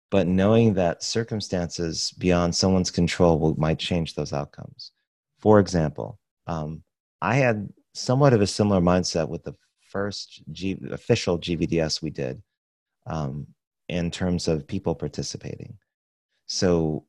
but 0.10 0.26
knowing 0.26 0.74
that 0.74 1.04
circumstances 1.04 2.12
beyond 2.17 2.56
someone's 2.56 2.89
control 2.89 3.38
will, 3.38 3.56
might 3.60 3.78
change 3.78 4.15
those 4.15 4.34
outcomes. 4.34 4.93
For 5.38 5.60
example, 5.60 6.19
um, 6.48 6.82
I 7.22 7.36
had 7.36 7.69
somewhat 7.93 8.34
of 8.34 8.41
a 8.41 8.48
similar 8.48 8.82
mindset 8.82 9.30
with 9.30 9.43
the 9.43 9.54
first 9.91 10.41
G, 10.52 10.80
official 10.91 11.38
GVDS 11.38 12.02
we 12.02 12.10
did 12.10 12.41
um, 13.06 13.46
in 13.89 14.10
terms 14.10 14.48
of 14.48 14.67
people 14.67 14.96
participating. 14.96 15.78
So 16.48 17.06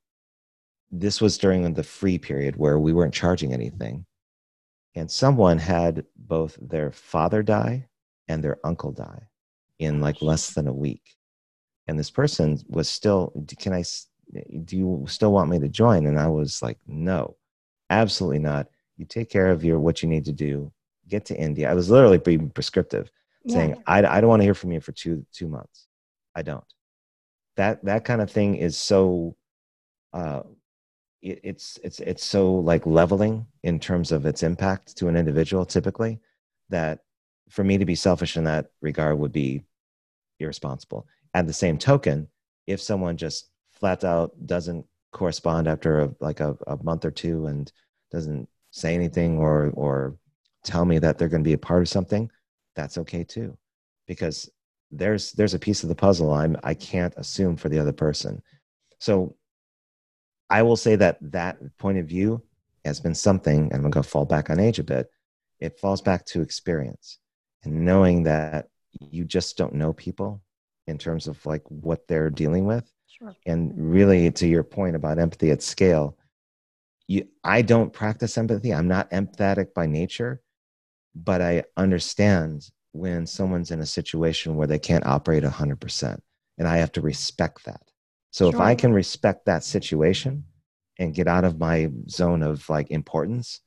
this 0.90 1.22
was 1.22 1.38
during 1.38 1.72
the 1.72 1.82
free 1.82 2.18
period 2.18 2.56
where 2.56 2.78
we 2.78 2.92
weren't 2.92 3.14
charging 3.14 3.54
anything. 3.54 4.04
And 4.94 5.10
someone 5.10 5.58
had 5.58 6.04
both 6.16 6.56
their 6.60 6.92
father 6.92 7.42
die 7.42 7.88
and 8.28 8.42
their 8.42 8.58
uncle 8.64 8.92
die 8.92 9.28
in 9.78 10.00
like 10.00 10.22
less 10.22 10.54
than 10.54 10.68
a 10.68 10.72
week. 10.72 11.02
And 11.88 11.98
this 11.98 12.10
person 12.10 12.58
was 12.68 12.88
still 12.88 13.32
can 13.58 13.72
i 13.72 13.84
do 14.64 14.76
you 14.76 15.04
still 15.06 15.32
want 15.32 15.50
me 15.50 15.58
to 15.58 15.68
join? 15.68 16.06
And 16.06 16.18
i 16.18 16.28
was 16.28 16.62
like 16.62 16.78
no 16.86 17.36
absolutely 17.90 18.38
not. 18.38 18.68
You 18.96 19.04
take 19.04 19.28
care 19.28 19.50
of 19.50 19.64
your 19.64 19.78
what 19.78 20.02
you 20.02 20.08
need 20.08 20.24
to 20.26 20.32
do. 20.32 20.72
Get 21.08 21.24
to 21.26 21.36
india. 21.36 21.70
I 21.70 21.74
was 21.74 21.90
literally 21.90 22.18
being 22.18 22.50
prescriptive 22.50 23.10
yeah. 23.44 23.54
saying 23.54 23.82
I, 23.86 23.98
I 23.98 24.20
don't 24.20 24.30
want 24.30 24.40
to 24.40 24.44
hear 24.44 24.54
from 24.54 24.72
you 24.72 24.80
for 24.80 24.92
two 24.92 25.24
two 25.32 25.48
months. 25.48 25.86
I 26.34 26.42
don't. 26.42 26.64
That 27.56 27.84
that 27.84 28.04
kind 28.04 28.22
of 28.22 28.30
thing 28.30 28.56
is 28.56 28.76
so 28.76 29.36
uh 30.12 30.42
it's 31.24 31.78
it's 31.82 32.00
it's 32.00 32.24
so 32.24 32.54
like 32.54 32.84
leveling 32.84 33.46
in 33.62 33.80
terms 33.80 34.12
of 34.12 34.26
its 34.26 34.42
impact 34.42 34.96
to 34.98 35.08
an 35.08 35.16
individual 35.16 35.64
typically 35.64 36.20
that 36.68 37.00
for 37.48 37.64
me 37.64 37.78
to 37.78 37.86
be 37.86 37.94
selfish 37.94 38.36
in 38.36 38.44
that 38.44 38.66
regard 38.82 39.18
would 39.18 39.32
be 39.32 39.64
irresponsible. 40.38 41.06
At 41.32 41.46
the 41.46 41.52
same 41.52 41.78
token, 41.78 42.28
if 42.66 42.80
someone 42.80 43.16
just 43.16 43.48
flat 43.72 44.04
out 44.04 44.32
doesn't 44.46 44.84
correspond 45.12 45.66
after 45.66 46.00
a, 46.00 46.14
like 46.20 46.40
a, 46.40 46.56
a 46.66 46.82
month 46.82 47.04
or 47.04 47.10
two 47.10 47.46
and 47.46 47.72
doesn't 48.10 48.48
say 48.70 48.94
anything 48.94 49.38
or 49.38 49.70
or 49.74 50.16
tell 50.62 50.84
me 50.84 50.98
that 50.98 51.16
they're 51.16 51.28
going 51.28 51.42
to 51.42 51.48
be 51.48 51.54
a 51.54 51.58
part 51.58 51.82
of 51.82 51.88
something, 51.88 52.30
that's 52.76 52.98
okay 52.98 53.24
too, 53.24 53.56
because 54.06 54.50
there's 54.90 55.32
there's 55.32 55.54
a 55.54 55.58
piece 55.58 55.82
of 55.82 55.88
the 55.88 55.94
puzzle 55.94 56.34
I'm 56.34 56.56
I 56.62 56.74
can't 56.74 57.14
assume 57.16 57.56
for 57.56 57.70
the 57.70 57.78
other 57.78 57.92
person. 57.92 58.42
So 58.98 59.36
I 60.50 60.62
will 60.62 60.76
say 60.76 60.96
that 60.96 61.18
that 61.32 61.58
point 61.78 61.98
of 61.98 62.06
view 62.06 62.42
has 62.84 63.00
been 63.00 63.14
something, 63.14 63.72
and 63.72 63.84
I'm 63.84 63.90
going 63.90 64.02
to 64.02 64.08
fall 64.08 64.26
back 64.26 64.50
on 64.50 64.60
age 64.60 64.78
a 64.78 64.84
bit. 64.84 65.08
It 65.60 65.78
falls 65.78 66.02
back 66.02 66.26
to 66.26 66.42
experience 66.42 67.18
and 67.64 67.84
knowing 67.84 68.22
that 68.24 68.68
you 69.00 69.24
just 69.24 69.56
don't 69.56 69.74
know 69.74 69.92
people 69.92 70.42
in 70.86 70.98
terms 70.98 71.26
of 71.26 71.44
like 71.46 71.62
what 71.68 72.06
they're 72.06 72.30
dealing 72.30 72.66
with 72.66 72.90
sure. 73.08 73.34
and 73.46 73.72
really 73.76 74.30
to 74.30 74.46
your 74.46 74.62
point 74.62 74.96
about 74.96 75.18
empathy 75.18 75.50
at 75.50 75.62
scale 75.62 76.16
you 77.08 77.26
i 77.42 77.62
don't 77.62 77.92
practice 77.92 78.38
empathy 78.38 78.72
i'm 78.72 78.88
not 78.88 79.10
empathetic 79.10 79.74
by 79.74 79.86
nature 79.86 80.42
but 81.14 81.40
i 81.40 81.62
understand 81.76 82.70
when 82.92 83.26
someone's 83.26 83.70
in 83.70 83.80
a 83.80 83.86
situation 83.86 84.56
where 84.56 84.68
they 84.68 84.78
can't 84.78 85.06
operate 85.06 85.42
100% 85.42 86.18
and 86.58 86.68
i 86.68 86.76
have 86.76 86.92
to 86.92 87.00
respect 87.00 87.64
that 87.64 87.82
so 88.34 88.50
sure. 88.50 88.54
if 88.54 88.60
i 88.60 88.74
can 88.74 88.92
respect 88.92 89.46
that 89.46 89.64
situation 89.64 90.44
and 90.98 91.14
get 91.14 91.28
out 91.28 91.44
of 91.44 91.58
my 91.58 91.90
zone 92.08 92.42
of 92.42 92.68
like 92.68 92.90
importance 92.90 93.60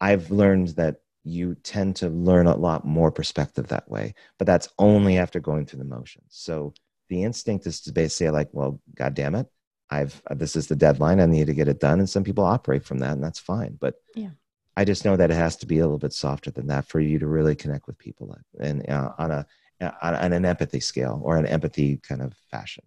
i've 0.00 0.30
learned 0.30 0.68
that 0.68 0.96
you 1.24 1.54
tend 1.56 1.96
to 1.96 2.08
learn 2.08 2.46
a 2.46 2.56
lot 2.56 2.84
more 2.84 3.10
perspective 3.10 3.68
that 3.68 3.88
way. 3.90 4.14
But 4.38 4.46
that's 4.46 4.68
only 4.78 5.18
after 5.18 5.40
going 5.40 5.66
through 5.66 5.80
the 5.80 5.84
motions. 5.84 6.26
So 6.30 6.74
the 7.08 7.24
instinct 7.24 7.66
is 7.66 7.80
to 7.82 7.92
basically 7.92 8.26
say, 8.26 8.30
like, 8.30 8.48
well, 8.52 8.80
God 8.94 9.14
damn 9.14 9.34
it, 9.34 9.46
I've 9.90 10.22
this 10.30 10.56
is 10.56 10.66
the 10.66 10.76
deadline. 10.76 11.20
I 11.20 11.26
need 11.26 11.48
to 11.48 11.54
get 11.54 11.68
it 11.68 11.80
done. 11.80 11.98
And 11.98 12.08
some 12.08 12.24
people 12.24 12.44
operate 12.44 12.84
from 12.84 12.98
that, 12.98 13.12
and 13.12 13.22
that's 13.22 13.38
fine. 13.38 13.76
But 13.80 13.96
yeah. 14.14 14.30
I 14.76 14.84
just 14.84 15.04
know 15.04 15.16
that 15.16 15.30
it 15.30 15.34
has 15.34 15.56
to 15.56 15.66
be 15.66 15.78
a 15.78 15.82
little 15.82 15.98
bit 15.98 16.12
softer 16.12 16.50
than 16.50 16.68
that 16.68 16.86
for 16.86 17.00
you 17.00 17.18
to 17.18 17.26
really 17.26 17.54
connect 17.54 17.86
with 17.86 17.98
people 17.98 18.36
and 18.60 18.88
uh, 18.88 19.12
on 19.18 19.30
a 19.30 19.46
on 19.80 20.32
an 20.32 20.44
empathy 20.44 20.80
scale 20.80 21.20
or 21.24 21.36
an 21.36 21.46
empathy 21.46 21.96
kind 21.96 22.22
of 22.22 22.34
fashion. 22.50 22.84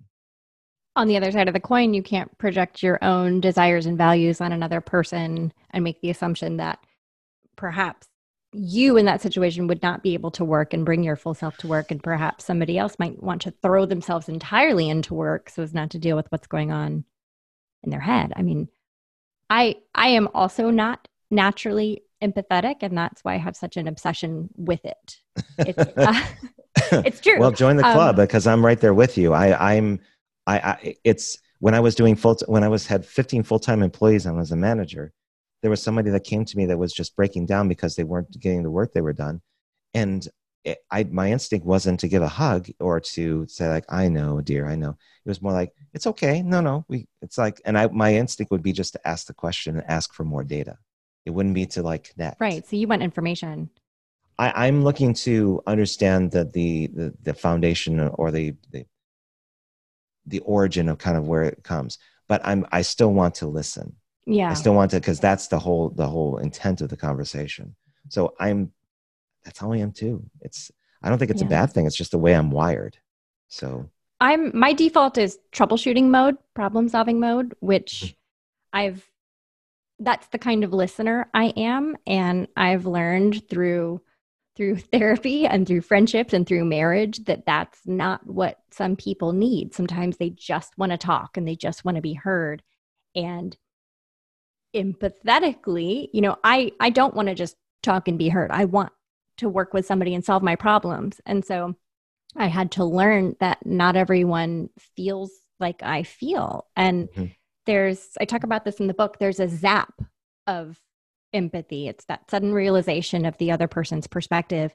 On 0.95 1.07
the 1.07 1.17
other 1.17 1.31
side 1.31 1.47
of 1.47 1.53
the 1.53 1.59
coin, 1.59 1.93
you 1.93 2.03
can't 2.03 2.37
project 2.37 2.83
your 2.83 3.03
own 3.03 3.41
desires 3.41 3.85
and 3.85 3.97
values 3.97 4.41
on 4.41 4.51
another 4.51 4.79
person 4.79 5.51
and 5.71 5.83
make 5.83 6.01
the 6.01 6.11
assumption 6.11 6.57
that 6.57 6.79
perhaps 7.55 8.07
you 8.53 8.97
in 8.97 9.05
that 9.05 9.21
situation 9.21 9.65
would 9.67 9.81
not 9.81 10.03
be 10.03 10.13
able 10.13 10.29
to 10.29 10.45
work 10.45 10.73
and 10.73 10.85
bring 10.85 11.03
your 11.03 11.15
full 11.15 11.33
self 11.33 11.57
to 11.57 11.67
work 11.67 11.89
and 11.89 12.03
perhaps 12.03 12.45
somebody 12.45 12.77
else 12.77 12.95
might 12.99 13.21
want 13.21 13.41
to 13.41 13.53
throw 13.63 13.85
themselves 13.85 14.29
entirely 14.29 14.87
into 14.87 15.15
work 15.15 15.49
so 15.49 15.63
as 15.63 15.73
not 15.73 15.89
to 15.89 15.97
deal 15.97 16.15
with 16.15 16.31
what's 16.31 16.45
going 16.45 16.71
on 16.71 17.03
in 17.81 17.89
their 17.89 17.99
head. 17.99 18.31
I 18.35 18.43
mean 18.43 18.69
i 19.49 19.75
i 19.93 20.07
am 20.07 20.27
also 20.33 20.69
not 20.69 21.07
naturally 21.29 22.01
empathetic 22.23 22.77
and 22.81 22.97
that's 22.97 23.23
why 23.23 23.33
i 23.33 23.37
have 23.37 23.55
such 23.55 23.77
an 23.77 23.87
obsession 23.87 24.49
with 24.55 24.83
it. 24.85 25.17
It's, 25.59 25.77
uh, 25.97 26.23
it's 27.05 27.19
true. 27.19 27.39
Well 27.39 27.51
join 27.51 27.77
the 27.77 27.83
club 27.83 28.19
um, 28.19 28.25
because 28.25 28.47
i'm 28.47 28.65
right 28.65 28.79
there 28.79 28.93
with 28.93 29.17
you. 29.17 29.33
I 29.33 29.73
i'm 29.73 29.99
i, 30.47 30.57
I 30.57 30.95
it's 31.03 31.37
when 31.59 31.73
i 31.73 31.79
was 31.79 31.95
doing 31.95 32.15
full 32.15 32.37
when 32.47 32.63
i 32.63 32.67
was 32.67 32.85
had 32.87 33.05
15 33.05 33.43
full-time 33.43 33.83
employees 33.83 34.25
and 34.25 34.35
I 34.35 34.39
was 34.39 34.51
a 34.51 34.55
manager 34.55 35.13
there 35.63 35.71
was 35.71 35.81
somebody 35.81 36.11
that 36.11 36.25
came 36.25 36.45
to 36.45 36.57
me 36.57 36.65
that 36.67 36.77
was 36.77 36.93
just 36.93 37.15
breaking 37.15 37.45
down 37.45 37.69
because 37.69 37.95
they 37.95 38.03
weren't 38.03 38.37
getting 38.39 38.63
the 38.63 38.69
work 38.69 38.91
they 38.91 39.01
were 39.01 39.13
done. 39.13 39.41
And 39.93 40.27
it, 40.65 40.79
I, 40.91 41.05
my 41.05 41.31
instinct 41.31 41.65
wasn't 41.65 42.01
to 42.01 42.09
give 42.09 42.21
a 42.21 42.27
hug 42.27 42.69
or 42.79 42.99
to 42.99 43.45
say 43.47 43.67
like 43.67 43.85
i 43.89 44.07
know 44.07 44.39
dear 44.39 44.67
i 44.67 44.75
know. 44.75 44.91
It 45.25 45.29
was 45.29 45.41
more 45.41 45.53
like 45.53 45.71
it's 45.93 46.07
okay. 46.07 46.41
No 46.41 46.61
no. 46.61 46.85
We 46.87 47.07
it's 47.21 47.37
like 47.37 47.61
and 47.65 47.77
i 47.77 47.87
my 47.87 48.13
instinct 48.13 48.51
would 48.51 48.61
be 48.61 48.73
just 48.73 48.93
to 48.93 49.07
ask 49.07 49.27
the 49.27 49.33
question 49.33 49.77
and 49.77 49.89
ask 49.89 50.13
for 50.13 50.23
more 50.23 50.43
data. 50.43 50.77
It 51.25 51.31
wouldn't 51.31 51.55
be 51.55 51.65
to 51.67 51.81
like 51.81 52.13
connect. 52.13 52.39
Right. 52.39 52.65
So 52.67 52.75
you 52.75 52.87
want 52.87 53.01
information. 53.01 53.69
I, 54.39 54.67
i'm 54.67 54.83
looking 54.83 55.13
to 55.13 55.61
understand 55.67 56.31
that 56.31 56.53
the, 56.53 56.87
the 56.87 57.13
the 57.21 57.33
foundation 57.33 57.99
or 57.99 58.31
the 58.31 58.55
the 58.71 58.85
the 60.25 60.39
origin 60.39 60.89
of 60.89 60.97
kind 60.97 61.17
of 61.17 61.27
where 61.27 61.43
it 61.43 61.63
comes. 61.63 61.97
But 62.27 62.41
i'm 62.45 62.65
i 62.71 62.81
still 62.81 63.13
want 63.13 63.35
to 63.35 63.47
listen. 63.47 63.95
Yeah. 64.25 64.49
i 64.49 64.53
still 64.53 64.73
want 64.73 64.91
to 64.91 64.99
because 64.99 65.19
that's 65.19 65.47
the 65.47 65.59
whole 65.59 65.89
the 65.89 66.07
whole 66.07 66.37
intent 66.37 66.81
of 66.81 66.89
the 66.89 66.97
conversation. 66.97 67.75
So 68.09 68.33
i'm 68.39 68.71
that's 69.43 69.59
how 69.59 69.71
i 69.71 69.77
am 69.77 69.91
too. 69.91 70.25
It's 70.41 70.71
i 71.01 71.09
don't 71.09 71.17
think 71.17 71.31
it's 71.31 71.41
yeah. 71.41 71.47
a 71.47 71.51
bad 71.51 71.71
thing. 71.71 71.85
It's 71.85 71.95
just 71.95 72.11
the 72.11 72.17
way 72.17 72.33
i'm 72.33 72.51
wired. 72.51 72.97
So. 73.49 73.89
I'm 74.21 74.57
my 74.57 74.73
default 74.73 75.17
is 75.17 75.37
troubleshooting 75.51 76.05
mode 76.05 76.37
problem 76.53 76.87
solving 76.87 77.19
mode 77.19 77.55
which 77.59 78.01
mm-hmm. 78.01 78.79
i've 78.79 79.09
that's 79.99 80.27
the 80.27 80.39
kind 80.39 80.63
of 80.63 80.71
listener 80.71 81.29
i 81.33 81.45
am. 81.57 81.97
And 82.07 82.47
i've 82.55 82.85
learned 82.85 83.47
through 83.49 84.01
through 84.55 84.77
therapy 84.91 85.45
and 85.45 85.67
through 85.67 85.81
friendships 85.81 86.33
and 86.33 86.47
through 86.47 86.65
marriage 86.65 87.23
that 87.25 87.45
that's 87.45 87.79
not 87.85 88.25
what 88.25 88.59
some 88.71 88.95
people 88.95 89.33
need 89.33 89.73
sometimes 89.73 90.17
they 90.17 90.29
just 90.29 90.77
want 90.77 90.91
to 90.91 90.97
talk 90.97 91.37
and 91.37 91.47
they 91.47 91.55
just 91.55 91.85
want 91.85 91.95
to 91.95 92.01
be 92.01 92.13
heard 92.13 92.61
and 93.15 93.57
empathetically 94.75 96.09
you 96.13 96.21
know 96.21 96.35
i 96.43 96.71
i 96.79 96.89
don't 96.89 97.13
want 97.13 97.27
to 97.27 97.35
just 97.35 97.55
talk 97.83 98.07
and 98.07 98.17
be 98.17 98.29
heard 98.29 98.49
i 98.51 98.65
want 98.65 98.91
to 99.37 99.47
work 99.47 99.73
with 99.73 99.85
somebody 99.85 100.15
and 100.15 100.25
solve 100.25 100.41
my 100.41 100.55
problems 100.55 101.21
and 101.25 101.45
so 101.45 101.75
I 102.35 102.47
had 102.47 102.71
to 102.73 102.85
learn 102.85 103.35
that 103.39 103.65
not 103.65 103.95
everyone 103.95 104.69
feels 104.95 105.31
like 105.59 105.83
I 105.83 106.03
feel. 106.03 106.67
And 106.75 107.09
mm-hmm. 107.09 107.25
there's, 107.65 108.09
I 108.19 108.25
talk 108.25 108.43
about 108.43 108.65
this 108.65 108.79
in 108.79 108.87
the 108.87 108.93
book, 108.93 109.17
there's 109.19 109.39
a 109.39 109.47
zap 109.47 109.93
of 110.47 110.79
empathy. 111.33 111.87
It's 111.87 112.05
that 112.05 112.29
sudden 112.29 112.53
realization 112.53 113.25
of 113.25 113.37
the 113.37 113.51
other 113.51 113.67
person's 113.67 114.07
perspective. 114.07 114.73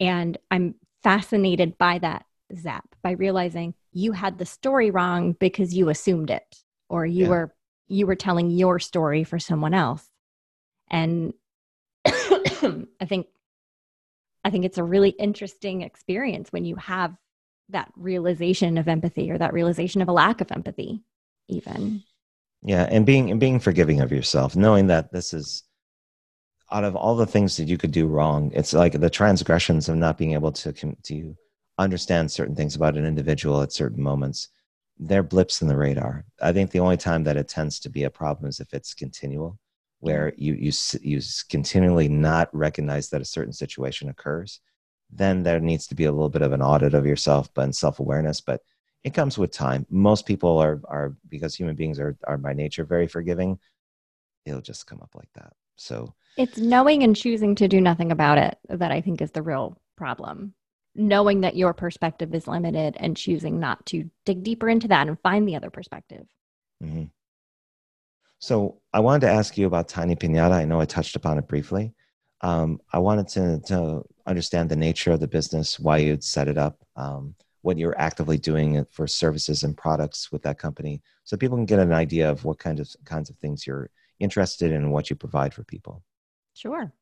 And 0.00 0.38
I'm 0.50 0.74
fascinated 1.02 1.78
by 1.78 1.98
that 1.98 2.24
zap, 2.56 2.94
by 3.02 3.12
realizing 3.12 3.74
you 3.92 4.12
had 4.12 4.38
the 4.38 4.46
story 4.46 4.90
wrong 4.90 5.32
because 5.32 5.74
you 5.74 5.88
assumed 5.88 6.30
it, 6.30 6.62
or 6.88 7.04
you 7.04 7.24
yeah. 7.24 7.30
were 7.30 7.54
you 7.88 8.06
were 8.06 8.14
telling 8.14 8.50
your 8.50 8.78
story 8.78 9.24
for 9.24 9.38
someone 9.38 9.74
else. 9.74 10.06
And 10.90 11.34
I 12.06 13.06
think 13.06 13.26
I 14.44 14.50
think 14.50 14.64
it's 14.64 14.78
a 14.78 14.84
really 14.84 15.10
interesting 15.10 15.82
experience 15.82 16.52
when 16.52 16.64
you 16.64 16.76
have 16.76 17.14
that 17.70 17.92
realization 17.96 18.78
of 18.78 18.88
empathy 18.88 19.30
or 19.30 19.38
that 19.38 19.52
realization 19.52 20.00
of 20.00 20.08
a 20.08 20.12
lack 20.12 20.40
of 20.40 20.50
empathy 20.50 21.02
even. 21.48 22.02
Yeah, 22.62 22.88
and 22.90 23.06
being 23.06 23.30
and 23.30 23.38
being 23.38 23.60
forgiving 23.60 24.00
of 24.00 24.10
yourself, 24.10 24.56
knowing 24.56 24.88
that 24.88 25.12
this 25.12 25.32
is 25.32 25.64
out 26.70 26.84
of 26.84 26.96
all 26.96 27.16
the 27.16 27.26
things 27.26 27.56
that 27.56 27.68
you 27.68 27.78
could 27.78 27.92
do 27.92 28.06
wrong, 28.06 28.50
it's 28.54 28.72
like 28.72 29.00
the 29.00 29.10
transgressions 29.10 29.88
of 29.88 29.96
not 29.96 30.18
being 30.18 30.32
able 30.32 30.52
to 30.52 30.72
to 30.72 31.36
understand 31.78 32.30
certain 32.30 32.54
things 32.54 32.74
about 32.74 32.96
an 32.96 33.06
individual 33.06 33.62
at 33.62 33.72
certain 33.72 34.02
moments. 34.02 34.48
They're 34.98 35.22
blips 35.22 35.62
in 35.62 35.68
the 35.68 35.76
radar. 35.76 36.24
I 36.42 36.52
think 36.52 36.70
the 36.70 36.80
only 36.80 36.96
time 36.96 37.24
that 37.24 37.36
it 37.36 37.48
tends 37.48 37.78
to 37.80 37.88
be 37.88 38.02
a 38.04 38.10
problem 38.10 38.48
is 38.48 38.60
if 38.60 38.74
it's 38.74 38.94
continual 38.94 39.58
where 40.00 40.32
you 40.36 40.54
you 40.54 40.72
you 41.02 41.20
continually 41.48 42.08
not 42.08 42.54
recognize 42.54 43.08
that 43.10 43.20
a 43.20 43.24
certain 43.26 43.52
situation 43.52 44.08
occurs, 44.08 44.60
then 45.10 45.42
there 45.42 45.60
needs 45.60 45.86
to 45.88 45.94
be 45.94 46.04
a 46.04 46.12
little 46.12 46.28
bit 46.28 46.42
of 46.42 46.52
an 46.52 46.62
audit 46.62 46.94
of 46.94 47.06
yourself, 47.06 47.52
but 47.54 47.74
self 47.74 48.00
awareness. 48.00 48.40
But 48.40 48.60
it 49.04 49.14
comes 49.14 49.38
with 49.38 49.52
time. 49.52 49.86
Most 49.90 50.26
people 50.26 50.58
are 50.58 50.80
are 50.86 51.16
because 51.28 51.54
human 51.54 51.76
beings 51.76 51.98
are 51.98 52.16
are 52.24 52.38
by 52.38 52.52
nature 52.52 52.84
very 52.84 53.06
forgiving. 53.06 53.58
It'll 54.44 54.60
just 54.60 54.86
come 54.86 55.00
up 55.02 55.14
like 55.14 55.30
that. 55.34 55.52
So 55.76 56.14
it's 56.38 56.56
knowing 56.56 57.02
and 57.02 57.16
choosing 57.16 57.54
to 57.56 57.68
do 57.68 57.80
nothing 57.80 58.12
about 58.12 58.38
it 58.38 58.56
that 58.68 58.92
I 58.92 59.00
think 59.00 59.20
is 59.20 59.32
the 59.32 59.42
real 59.42 59.76
problem. 59.96 60.54
Knowing 60.94 61.42
that 61.42 61.56
your 61.56 61.74
perspective 61.74 62.34
is 62.34 62.48
limited 62.48 62.96
and 62.98 63.16
choosing 63.16 63.60
not 63.60 63.84
to 63.86 64.08
dig 64.24 64.42
deeper 64.42 64.68
into 64.68 64.88
that 64.88 65.08
and 65.08 65.20
find 65.20 65.46
the 65.46 65.56
other 65.56 65.70
perspective. 65.70 66.26
Mm-hmm. 66.82 67.04
So 68.38 68.80
I 68.92 69.00
wanted 69.00 69.26
to 69.26 69.32
ask 69.32 69.58
you 69.58 69.66
about 69.66 69.88
Tiny 69.88 70.14
Pinata. 70.14 70.52
I 70.52 70.64
know 70.64 70.80
I 70.80 70.84
touched 70.84 71.16
upon 71.16 71.38
it 71.38 71.48
briefly. 71.48 71.92
Um, 72.40 72.80
I 72.92 72.98
wanted 72.98 73.28
to, 73.28 73.60
to 73.66 74.04
understand 74.26 74.68
the 74.68 74.76
nature 74.76 75.10
of 75.10 75.20
the 75.20 75.26
business, 75.26 75.78
why 75.80 75.98
you'd 75.98 76.22
set 76.22 76.46
it 76.46 76.56
up, 76.56 76.78
um, 76.94 77.34
what 77.62 77.78
you're 77.78 77.98
actively 78.00 78.38
doing 78.38 78.86
for 78.92 79.08
services 79.08 79.64
and 79.64 79.76
products 79.76 80.30
with 80.30 80.42
that 80.42 80.58
company, 80.58 81.02
so 81.24 81.36
people 81.36 81.56
can 81.56 81.66
get 81.66 81.80
an 81.80 81.92
idea 81.92 82.30
of 82.30 82.44
what 82.44 82.60
kind 82.60 82.78
of 82.78 82.88
kinds 83.04 83.28
of 83.28 83.36
things 83.38 83.66
you're 83.66 83.90
interested 84.20 84.70
in 84.70 84.82
and 84.82 84.92
what 84.92 85.10
you 85.10 85.16
provide 85.16 85.52
for 85.52 85.64
people. 85.64 86.04
Sure. 86.58 86.92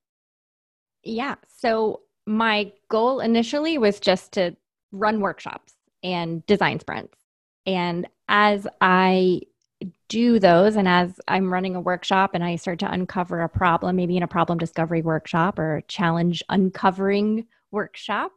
Yeah. 1.03 1.37
So 1.49 2.01
my 2.27 2.73
goal 2.91 3.21
initially 3.21 3.79
was 3.79 4.01
just 4.01 4.33
to 4.33 4.55
run 4.93 5.21
workshops 5.21 5.73
and 6.03 6.45
design 6.45 6.79
sprints. 6.79 7.17
And 7.65 8.07
as 8.29 8.67
I 8.83 9.41
do 10.09 10.39
those 10.39 10.77
and 10.77 10.89
as 10.89 11.21
i'm 11.29 11.53
running 11.53 11.77
a 11.77 11.81
workshop 11.81 12.31
and 12.33 12.43
i 12.43 12.57
start 12.57 12.79
to 12.79 12.91
uncover 12.91 13.43
a 13.43 13.49
problem 13.49 13.97
maybe 13.97 14.17
in 14.17 14.23
a 14.23 14.29
problem 14.29 14.59
discovery 14.59 15.03
workshop 15.03 15.59
or 15.59 15.83
challenge 15.87 16.43
uncovering 16.49 17.47
workshop 17.71 18.33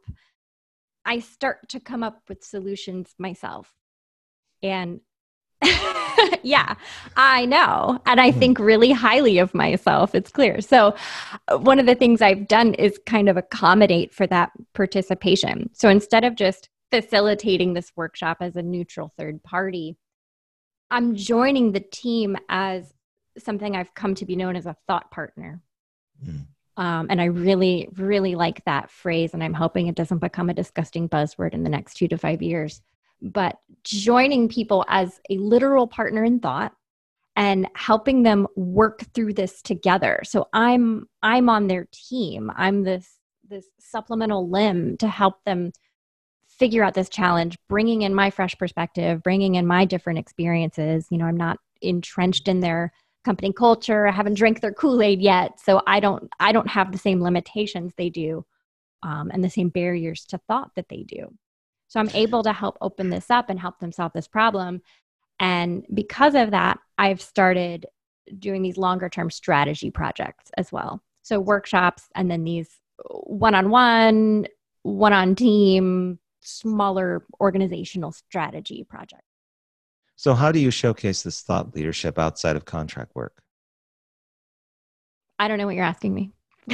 i 1.06 1.18
start 1.18 1.66
to 1.68 1.80
come 1.80 2.02
up 2.02 2.20
with 2.28 2.44
solutions 2.44 3.14
myself 3.18 3.72
and 4.62 5.00
yeah 6.42 6.74
i 7.16 7.44
know 7.46 8.00
and 8.06 8.20
i 8.20 8.30
hmm. 8.30 8.38
think 8.38 8.58
really 8.58 8.92
highly 8.92 9.38
of 9.38 9.54
myself 9.54 10.14
it's 10.14 10.30
clear 10.30 10.60
so 10.60 10.94
uh, 11.48 11.58
one 11.58 11.78
of 11.78 11.86
the 11.86 11.94
things 11.94 12.22
i've 12.22 12.48
done 12.48 12.74
is 12.74 12.98
kind 13.06 13.28
of 13.28 13.36
accommodate 13.36 14.12
for 14.14 14.26
that 14.26 14.50
participation 14.74 15.70
so 15.72 15.88
instead 15.88 16.24
of 16.24 16.34
just 16.34 16.68
facilitating 16.90 17.72
this 17.74 17.92
workshop 17.96 18.38
as 18.40 18.56
a 18.56 18.62
neutral 18.62 19.12
third 19.16 19.42
party 19.42 19.96
I'm 20.90 21.14
joining 21.14 21.72
the 21.72 21.80
team 21.80 22.36
as 22.48 22.92
something 23.38 23.76
I've 23.76 23.94
come 23.94 24.14
to 24.16 24.26
be 24.26 24.36
known 24.36 24.56
as 24.56 24.66
a 24.66 24.76
thought 24.86 25.10
partner. 25.10 25.62
Mm. 26.24 26.46
Um, 26.76 27.06
and 27.10 27.20
I 27.20 27.26
really, 27.26 27.88
really 27.96 28.34
like 28.34 28.64
that 28.64 28.90
phrase. 28.90 29.34
And 29.34 29.42
I'm 29.42 29.54
hoping 29.54 29.86
it 29.86 29.94
doesn't 29.94 30.18
become 30.18 30.50
a 30.50 30.54
disgusting 30.54 31.08
buzzword 31.08 31.54
in 31.54 31.62
the 31.62 31.70
next 31.70 31.94
two 31.94 32.08
to 32.08 32.18
five 32.18 32.42
years. 32.42 32.82
But 33.22 33.56
joining 33.84 34.48
people 34.48 34.84
as 34.88 35.20
a 35.30 35.38
literal 35.38 35.86
partner 35.86 36.24
in 36.24 36.40
thought 36.40 36.72
and 37.36 37.68
helping 37.74 38.22
them 38.22 38.46
work 38.56 39.04
through 39.14 39.34
this 39.34 39.62
together. 39.62 40.20
So 40.24 40.48
I'm 40.52 41.08
I'm 41.22 41.48
on 41.48 41.66
their 41.66 41.86
team. 41.92 42.50
I'm 42.56 42.82
this 42.82 43.18
this 43.48 43.66
supplemental 43.78 44.48
limb 44.48 44.96
to 44.98 45.08
help 45.08 45.42
them 45.44 45.72
figure 46.46 46.84
out 46.84 46.94
this 46.94 47.08
challenge, 47.08 47.56
bringing 47.68 48.02
in 48.02 48.14
my 48.14 48.30
fresh 48.30 48.56
perspective, 48.58 49.22
bringing 49.22 49.54
in 49.54 49.66
my 49.66 49.84
different 49.84 50.18
experiences. 50.18 51.06
You 51.10 51.18
know, 51.18 51.24
I'm 51.24 51.36
not 51.36 51.58
entrenched 51.80 52.48
in 52.48 52.60
their 52.60 52.92
company 53.24 53.52
culture. 53.52 54.06
I 54.06 54.12
haven't 54.12 54.34
drank 54.34 54.60
their 54.60 54.72
Kool-Aid 54.72 55.20
yet, 55.20 55.60
so 55.60 55.82
I 55.86 56.00
don't 56.00 56.28
I 56.38 56.52
don't 56.52 56.68
have 56.68 56.92
the 56.92 56.98
same 56.98 57.22
limitations 57.22 57.92
they 57.96 58.10
do, 58.10 58.44
um, 59.02 59.30
and 59.32 59.42
the 59.42 59.50
same 59.50 59.70
barriers 59.70 60.24
to 60.26 60.38
thought 60.48 60.70
that 60.76 60.88
they 60.88 61.04
do. 61.04 61.34
So 61.90 61.98
I'm 61.98 62.10
able 62.10 62.44
to 62.44 62.52
help 62.52 62.78
open 62.80 63.10
this 63.10 63.30
up 63.30 63.50
and 63.50 63.58
help 63.58 63.80
them 63.80 63.90
solve 63.90 64.12
this 64.14 64.28
problem. 64.28 64.80
And 65.40 65.84
because 65.92 66.36
of 66.36 66.52
that, 66.52 66.78
I've 66.96 67.20
started 67.20 67.86
doing 68.38 68.62
these 68.62 68.78
longer 68.78 69.08
term 69.08 69.28
strategy 69.28 69.90
projects 69.90 70.52
as 70.56 70.70
well. 70.70 71.02
So 71.22 71.40
workshops 71.40 72.04
and 72.14 72.30
then 72.30 72.44
these 72.44 72.68
one 73.08 73.56
on 73.56 73.70
one, 73.70 74.46
one 74.82 75.12
on 75.12 75.34
team, 75.34 76.20
smaller 76.40 77.26
organizational 77.40 78.12
strategy 78.12 78.86
projects. 78.88 79.24
So, 80.14 80.34
how 80.34 80.52
do 80.52 80.60
you 80.60 80.70
showcase 80.70 81.22
this 81.22 81.40
thought 81.40 81.74
leadership 81.74 82.18
outside 82.18 82.54
of 82.54 82.66
contract 82.66 83.14
work? 83.14 83.42
I 85.38 85.48
don't 85.48 85.58
know 85.58 85.66
what 85.66 85.74
you're 85.74 85.84
asking 85.84 86.14
me. 86.14 86.30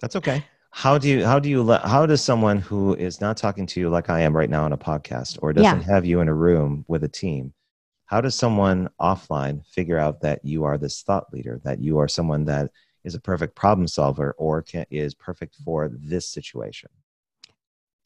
That's 0.00 0.16
okay. 0.16 0.44
How 0.76 0.98
do 0.98 1.08
you 1.08 1.24
how 1.24 1.38
do 1.38 1.48
you 1.48 1.62
let 1.62 1.82
how 1.82 2.04
does 2.04 2.22
someone 2.22 2.58
who 2.58 2.94
is 2.94 3.20
not 3.20 3.36
talking 3.36 3.66
to 3.66 3.80
you 3.80 3.88
like 3.88 4.10
I 4.10 4.20
am 4.20 4.36
right 4.36 4.50
now 4.50 4.64
on 4.64 4.72
a 4.72 4.78
podcast 4.78 5.38
or 5.40 5.52
doesn't 5.52 5.80
yeah. 5.80 5.86
have 5.86 6.04
you 6.04 6.20
in 6.20 6.28
a 6.28 6.34
room 6.34 6.84
with 6.86 7.02
a 7.02 7.08
team, 7.08 7.54
how 8.04 8.20
does 8.20 8.34
someone 8.34 8.90
offline 9.00 9.64
figure 9.66 9.98
out 9.98 10.20
that 10.20 10.44
you 10.44 10.64
are 10.64 10.76
this 10.76 11.02
thought 11.02 11.32
leader, 11.32 11.60
that 11.64 11.80
you 11.80 11.98
are 11.98 12.08
someone 12.08 12.44
that 12.44 12.70
is 13.04 13.14
a 13.14 13.20
perfect 13.20 13.54
problem 13.54 13.88
solver 13.88 14.34
or 14.36 14.62
can, 14.62 14.84
is 14.90 15.14
perfect 15.14 15.56
for 15.64 15.90
this 15.92 16.28
situation? 16.28 16.90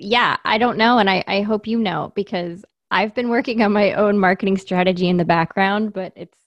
yeah, 0.01 0.39
I 0.45 0.59
don't 0.59 0.79
know. 0.79 0.99
And 0.99 1.09
I, 1.09 1.23
I 1.27 1.43
hope 1.43 1.67
you 1.67 1.79
know 1.79 2.13
because 2.17 2.65
I've 2.91 3.15
been 3.15 3.29
working 3.29 3.63
on 3.63 3.73
my 3.73 3.93
own 3.93 4.19
marketing 4.19 4.57
strategy 4.57 5.09
in 5.09 5.19
the 5.19 5.25
background, 5.25 5.93
but 5.93 6.13
it's 6.17 6.39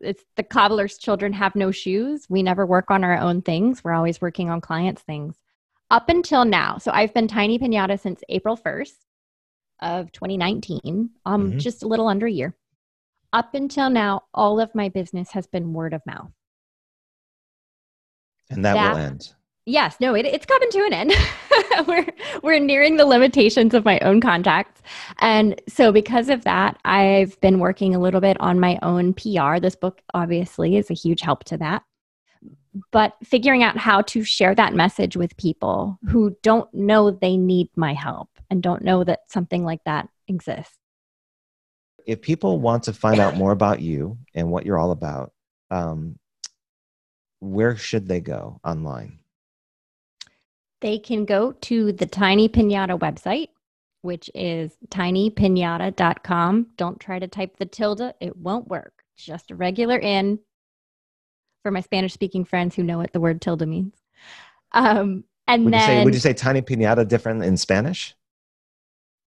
it's 0.00 0.24
the 0.36 0.42
cobbler's 0.42 0.98
children 0.98 1.32
have 1.32 1.54
no 1.54 1.70
shoes. 1.70 2.26
We 2.28 2.42
never 2.42 2.66
work 2.66 2.90
on 2.90 3.02
our 3.04 3.16
own 3.16 3.40
things. 3.40 3.82
We're 3.82 3.94
always 3.94 4.20
working 4.20 4.50
on 4.50 4.60
clients' 4.60 5.02
things. 5.02 5.36
Up 5.90 6.08
until 6.08 6.44
now. 6.44 6.78
So 6.78 6.92
I've 6.92 7.12
been 7.12 7.26
Tiny 7.26 7.58
Pinata 7.58 7.98
since 7.98 8.22
April 8.28 8.56
1st 8.56 8.94
of 9.82 10.12
2019, 10.12 11.10
um, 11.26 11.48
mm-hmm. 11.48 11.58
just 11.58 11.82
a 11.82 11.88
little 11.88 12.08
under 12.08 12.26
a 12.26 12.30
year. 12.30 12.54
Up 13.32 13.54
until 13.54 13.90
now, 13.90 14.22
all 14.34 14.60
of 14.60 14.74
my 14.74 14.88
business 14.88 15.30
has 15.32 15.46
been 15.46 15.72
word 15.72 15.94
of 15.94 16.02
mouth. 16.06 16.30
And 18.50 18.64
that, 18.64 18.74
that 18.74 18.92
will 18.92 19.00
end. 19.00 19.32
Yes, 19.66 19.96
no, 20.00 20.14
it, 20.14 20.26
it's 20.26 20.46
coming 20.46 20.70
to 20.70 20.84
an 20.84 20.92
end. 20.92 21.12
we're 21.86 22.06
we're 22.42 22.58
nearing 22.58 22.96
the 22.96 23.06
limitations 23.06 23.74
of 23.74 23.84
my 23.84 23.98
own 24.00 24.20
contacts, 24.20 24.82
and 25.18 25.60
so 25.68 25.92
because 25.92 26.28
of 26.28 26.42
that, 26.44 26.78
I've 26.84 27.40
been 27.40 27.60
working 27.60 27.94
a 27.94 28.00
little 28.00 28.20
bit 28.20 28.36
on 28.40 28.58
my 28.58 28.78
own 28.82 29.14
PR. 29.14 29.60
This 29.60 29.76
book 29.76 30.00
obviously 30.14 30.76
is 30.76 30.90
a 30.90 30.94
huge 30.94 31.20
help 31.20 31.44
to 31.44 31.58
that, 31.58 31.82
but 32.92 33.14
figuring 33.24 33.62
out 33.62 33.76
how 33.76 34.02
to 34.02 34.24
share 34.24 34.54
that 34.54 34.74
message 34.74 35.16
with 35.16 35.36
people 35.36 35.98
who 36.08 36.36
don't 36.42 36.72
know 36.72 37.10
they 37.10 37.36
need 37.36 37.68
my 37.76 37.94
help 37.94 38.28
and 38.48 38.62
don't 38.62 38.82
know 38.82 39.04
that 39.04 39.20
something 39.28 39.64
like 39.64 39.82
that 39.84 40.08
exists. 40.28 40.76
If 42.06 42.22
people 42.22 42.60
want 42.60 42.84
to 42.84 42.92
find 42.92 43.20
out 43.20 43.36
more 43.36 43.52
about 43.52 43.80
you 43.80 44.18
and 44.34 44.50
what 44.50 44.64
you're 44.64 44.78
all 44.78 44.90
about, 44.90 45.32
um, 45.70 46.18
where 47.40 47.76
should 47.76 48.08
they 48.08 48.20
go 48.20 48.60
online? 48.64 49.18
They 50.80 50.98
can 50.98 51.24
go 51.24 51.52
to 51.52 51.92
the 51.92 52.06
Tiny 52.06 52.48
Pinata 52.48 52.98
website, 52.98 53.48
which 54.02 54.30
is 54.34 54.72
tinypinata.com. 54.88 56.68
Don't 56.76 57.00
try 57.00 57.18
to 57.18 57.28
type 57.28 57.58
the 57.58 57.66
tilde, 57.66 58.14
it 58.20 58.36
won't 58.36 58.68
work. 58.68 58.92
Just 59.16 59.50
a 59.50 59.56
regular 59.56 59.98
in 59.98 60.38
for 61.62 61.70
my 61.70 61.80
Spanish 61.80 62.12
speaking 62.12 62.44
friends 62.44 62.74
who 62.74 62.82
know 62.82 62.98
what 62.98 63.12
the 63.12 63.20
word 63.20 63.40
tilde 63.40 63.66
means. 63.68 63.94
Um, 64.72 65.24
and 65.48 65.64
would 65.64 65.74
then, 65.74 65.80
you 65.80 65.86
say, 65.86 66.04
would 66.04 66.14
you 66.14 66.20
say 66.20 66.32
tiny 66.32 66.62
pinata 66.62 67.06
different 67.06 67.42
in 67.44 67.56
Spanish? 67.56 68.14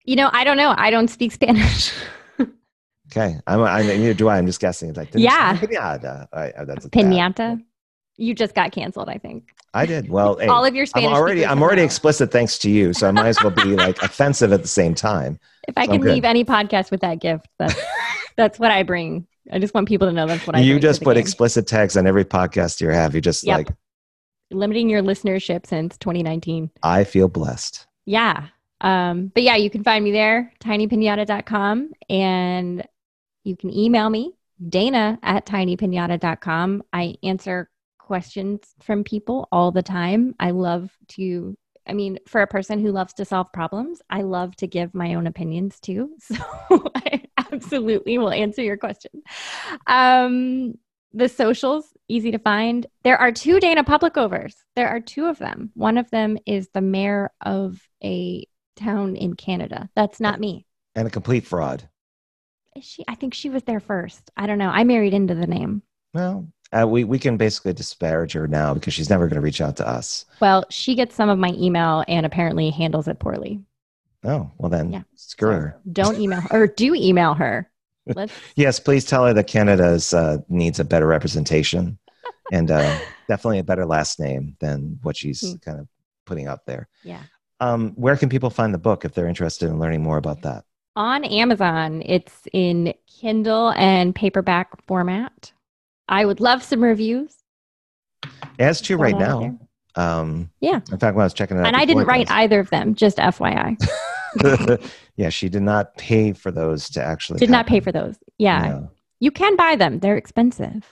You 0.05 0.15
know, 0.15 0.29
I 0.31 0.43
don't 0.43 0.57
know. 0.57 0.73
I 0.77 0.91
don't 0.91 1.07
speak 1.09 1.31
Spanish. 1.31 1.93
Okay, 3.13 3.35
I'm. 3.45 3.59
I 3.61 3.81
neither 3.81 4.13
do 4.13 4.29
I. 4.29 4.37
I'm 4.37 4.45
just 4.45 4.61
guessing. 4.61 4.87
It's 4.87 4.97
like 4.97 5.09
Yeah. 5.13 5.57
pinata. 5.57 6.27
I- 6.31 6.63
that's 6.63 6.87
Pinata. 6.87 7.61
You 8.15 8.33
just 8.33 8.55
got 8.55 8.71
canceled, 8.71 9.09
I 9.09 9.17
think. 9.17 9.49
I 9.73 9.85
did 9.85 10.09
well. 10.09 10.37
hey, 10.37 10.47
All 10.47 10.63
of 10.63 10.73
your 10.73 10.83
I'm 10.83 10.87
Spanish. 10.87 11.09
already. 11.09 11.45
I'm 11.45 11.61
already 11.61 11.81
explicit 11.81 12.31
thanks 12.31 12.57
to 12.59 12.69
you, 12.69 12.93
so 12.93 13.09
I 13.09 13.11
might 13.11 13.27
as 13.27 13.43
well 13.43 13.51
be 13.51 13.75
like 13.75 14.01
offensive 14.01 14.53
at 14.53 14.61
the 14.61 14.67
same 14.69 14.95
time. 14.95 15.39
If 15.67 15.77
I 15.77 15.87
so 15.87 15.91
can 15.91 16.01
leave 16.03 16.23
any 16.23 16.45
podcast 16.45 16.89
with 16.89 17.01
that 17.01 17.19
gift, 17.19 17.47
that's 17.59 17.75
that's 18.37 18.57
what 18.59 18.71
I 18.71 18.83
bring. 18.83 19.27
I 19.51 19.59
just 19.59 19.73
want 19.73 19.87
people 19.87 20.07
to 20.07 20.13
know 20.13 20.27
that's 20.27 20.45
what 20.45 20.55
I. 20.55 20.59
you 20.59 20.79
just 20.79 21.01
put 21.03 21.15
game. 21.15 21.21
explicit 21.21 21.67
tags 21.67 21.95
on 21.97 22.05
every 22.05 22.25
podcast 22.25 22.81
you 22.81 22.89
have. 22.89 23.15
You 23.15 23.21
just 23.21 23.43
Yep. 23.43 23.57
like 23.57 23.67
limiting 24.51 24.89
your 24.89 25.01
listenership 25.01 25.65
since 25.65 25.97
2019. 25.97 26.69
I 26.83 27.03
feel 27.05 27.27
blessed. 27.27 27.87
Yeah. 28.05 28.47
Um, 28.81 29.31
but 29.33 29.43
yeah, 29.43 29.55
you 29.55 29.69
can 29.69 29.83
find 29.83 30.03
me 30.03 30.11
there, 30.11 30.51
tinypinata.com, 30.59 31.91
and 32.09 32.83
you 33.43 33.55
can 33.55 33.73
email 33.75 34.09
me, 34.09 34.33
Dana 34.67 35.17
at 35.23 35.45
tinypinata.com. 35.45 36.83
I 36.91 37.15
answer 37.23 37.69
questions 37.99 38.61
from 38.81 39.03
people 39.03 39.47
all 39.51 39.71
the 39.71 39.83
time. 39.83 40.35
I 40.39 40.51
love 40.51 40.91
to, 41.09 41.55
I 41.91 41.93
mean, 41.93 42.19
for 42.25 42.41
a 42.41 42.47
person 42.47 42.79
who 42.79 42.93
loves 42.93 43.11
to 43.15 43.25
solve 43.25 43.51
problems, 43.51 44.01
I 44.09 44.21
love 44.21 44.55
to 44.57 44.67
give 44.67 44.95
my 44.95 45.15
own 45.15 45.27
opinions 45.27 45.79
too. 45.79 46.15
So 46.21 46.35
I 46.95 47.25
absolutely 47.51 48.17
will 48.17 48.31
answer 48.31 48.63
your 48.63 48.77
question. 48.77 49.11
Um, 49.87 50.75
the 51.11 51.27
socials, 51.27 51.85
easy 52.07 52.31
to 52.31 52.39
find. 52.39 52.87
There 53.03 53.17
are 53.17 53.33
two 53.33 53.59
Dana 53.59 53.83
Publicovers. 53.83 54.55
There 54.77 54.87
are 54.87 55.01
two 55.01 55.25
of 55.25 55.37
them. 55.37 55.71
One 55.73 55.97
of 55.97 56.09
them 56.11 56.37
is 56.45 56.69
the 56.69 56.79
mayor 56.79 57.31
of 57.41 57.81
a 58.01 58.47
town 58.77 59.17
in 59.17 59.33
Canada. 59.33 59.89
That's 59.93 60.21
not 60.21 60.39
me. 60.39 60.65
And 60.95 61.05
a 61.09 61.11
complete 61.11 61.45
fraud. 61.45 61.89
Is 62.77 62.85
she? 62.85 63.03
I 63.09 63.15
think 63.15 63.33
she 63.33 63.49
was 63.49 63.63
there 63.63 63.81
first. 63.81 64.31
I 64.37 64.47
don't 64.47 64.57
know. 64.57 64.69
I 64.69 64.85
married 64.85 65.13
into 65.13 65.35
the 65.35 65.47
name. 65.47 65.81
Well, 66.13 66.47
uh, 66.71 66.87
we 66.87 67.03
we 67.03 67.19
can 67.19 67.37
basically 67.37 67.73
disparage 67.73 68.33
her 68.33 68.47
now 68.47 68.73
because 68.73 68.93
she's 68.93 69.09
never 69.09 69.27
going 69.27 69.35
to 69.35 69.41
reach 69.41 69.61
out 69.61 69.77
to 69.77 69.87
us. 69.87 70.25
Well, 70.39 70.65
she 70.69 70.95
gets 70.95 71.15
some 71.15 71.29
of 71.29 71.37
my 71.37 71.49
email 71.57 72.03
and 72.07 72.25
apparently 72.25 72.69
handles 72.69 73.07
it 73.07 73.19
poorly. 73.19 73.61
Oh, 74.23 74.51
well 74.57 74.69
then, 74.69 74.91
Yeah. 74.91 75.03
screw 75.15 75.51
So 75.51 75.53
her. 75.53 75.75
Don't 75.91 76.17
email 76.17 76.41
her 76.41 76.47
or 76.51 76.67
do 76.67 76.93
email 76.95 77.33
her. 77.33 77.69
Let's 78.07 78.33
Yes, 78.55 78.79
please 78.79 79.05
tell 79.05 79.25
her 79.25 79.33
that 79.33 79.47
Canada 79.47 79.99
uh, 80.13 80.37
needs 80.49 80.79
a 80.79 80.83
better 80.85 81.07
representation 81.07 81.97
and 82.51 82.69
uh, 82.71 82.99
definitely 83.27 83.59
a 83.59 83.63
better 83.63 83.85
last 83.85 84.19
name 84.19 84.55
than 84.59 84.99
what 85.03 85.17
she's 85.17 85.41
Hmm. 85.41 85.55
kind 85.57 85.79
of 85.79 85.87
putting 86.25 86.47
out 86.47 86.65
there. 86.65 86.87
yeah. 87.03 87.23
Um, 87.59 87.91
where 87.91 88.17
can 88.17 88.29
people 88.29 88.49
find 88.49 88.73
the 88.73 88.79
book 88.79 89.05
if 89.05 89.13
they're 89.13 89.27
interested 89.27 89.69
in 89.69 89.77
learning 89.79 90.01
more 90.01 90.17
about 90.17 90.41
that? 90.41 90.65
On 90.95 91.23
Amazon, 91.23 92.01
it's 92.05 92.47
in 92.53 92.93
Kindle 93.07 93.71
and 93.77 94.15
paperback 94.15 94.69
format. 94.87 95.51
I 96.11 96.25
would 96.25 96.39
love 96.39 96.61
some 96.61 96.83
reviews. 96.83 97.35
As 98.59 98.81
to 98.81 98.97
right 98.97 99.17
now. 99.17 99.57
Um, 99.95 100.51
Yeah. 100.59 100.81
In 100.91 100.99
fact, 100.99 101.15
when 101.15 101.23
I 101.23 101.25
was 101.25 101.33
checking 101.33 101.57
it 101.57 101.61
out, 101.61 101.67
And 101.67 101.75
I 101.75 101.85
didn't 101.85 102.05
write 102.05 102.29
either 102.29 102.59
of 102.59 102.69
them, 102.69 102.93
just 102.93 103.17
FYI. 103.17 103.77
yeah, 105.15 105.29
she 105.29 105.49
did 105.49 105.63
not 105.63 105.97
pay 105.97 106.33
for 106.33 106.51
those 106.51 106.89
to 106.91 107.03
actually. 107.03 107.39
Did 107.39 107.49
not 107.49 107.65
pay 107.65 107.79
for 107.79 107.91
those. 107.91 108.17
Yeah. 108.37 108.61
No. 108.61 108.91
You 109.19 109.31
can 109.31 109.55
buy 109.55 109.75
them. 109.75 109.99
They're 109.99 110.17
expensive. 110.17 110.85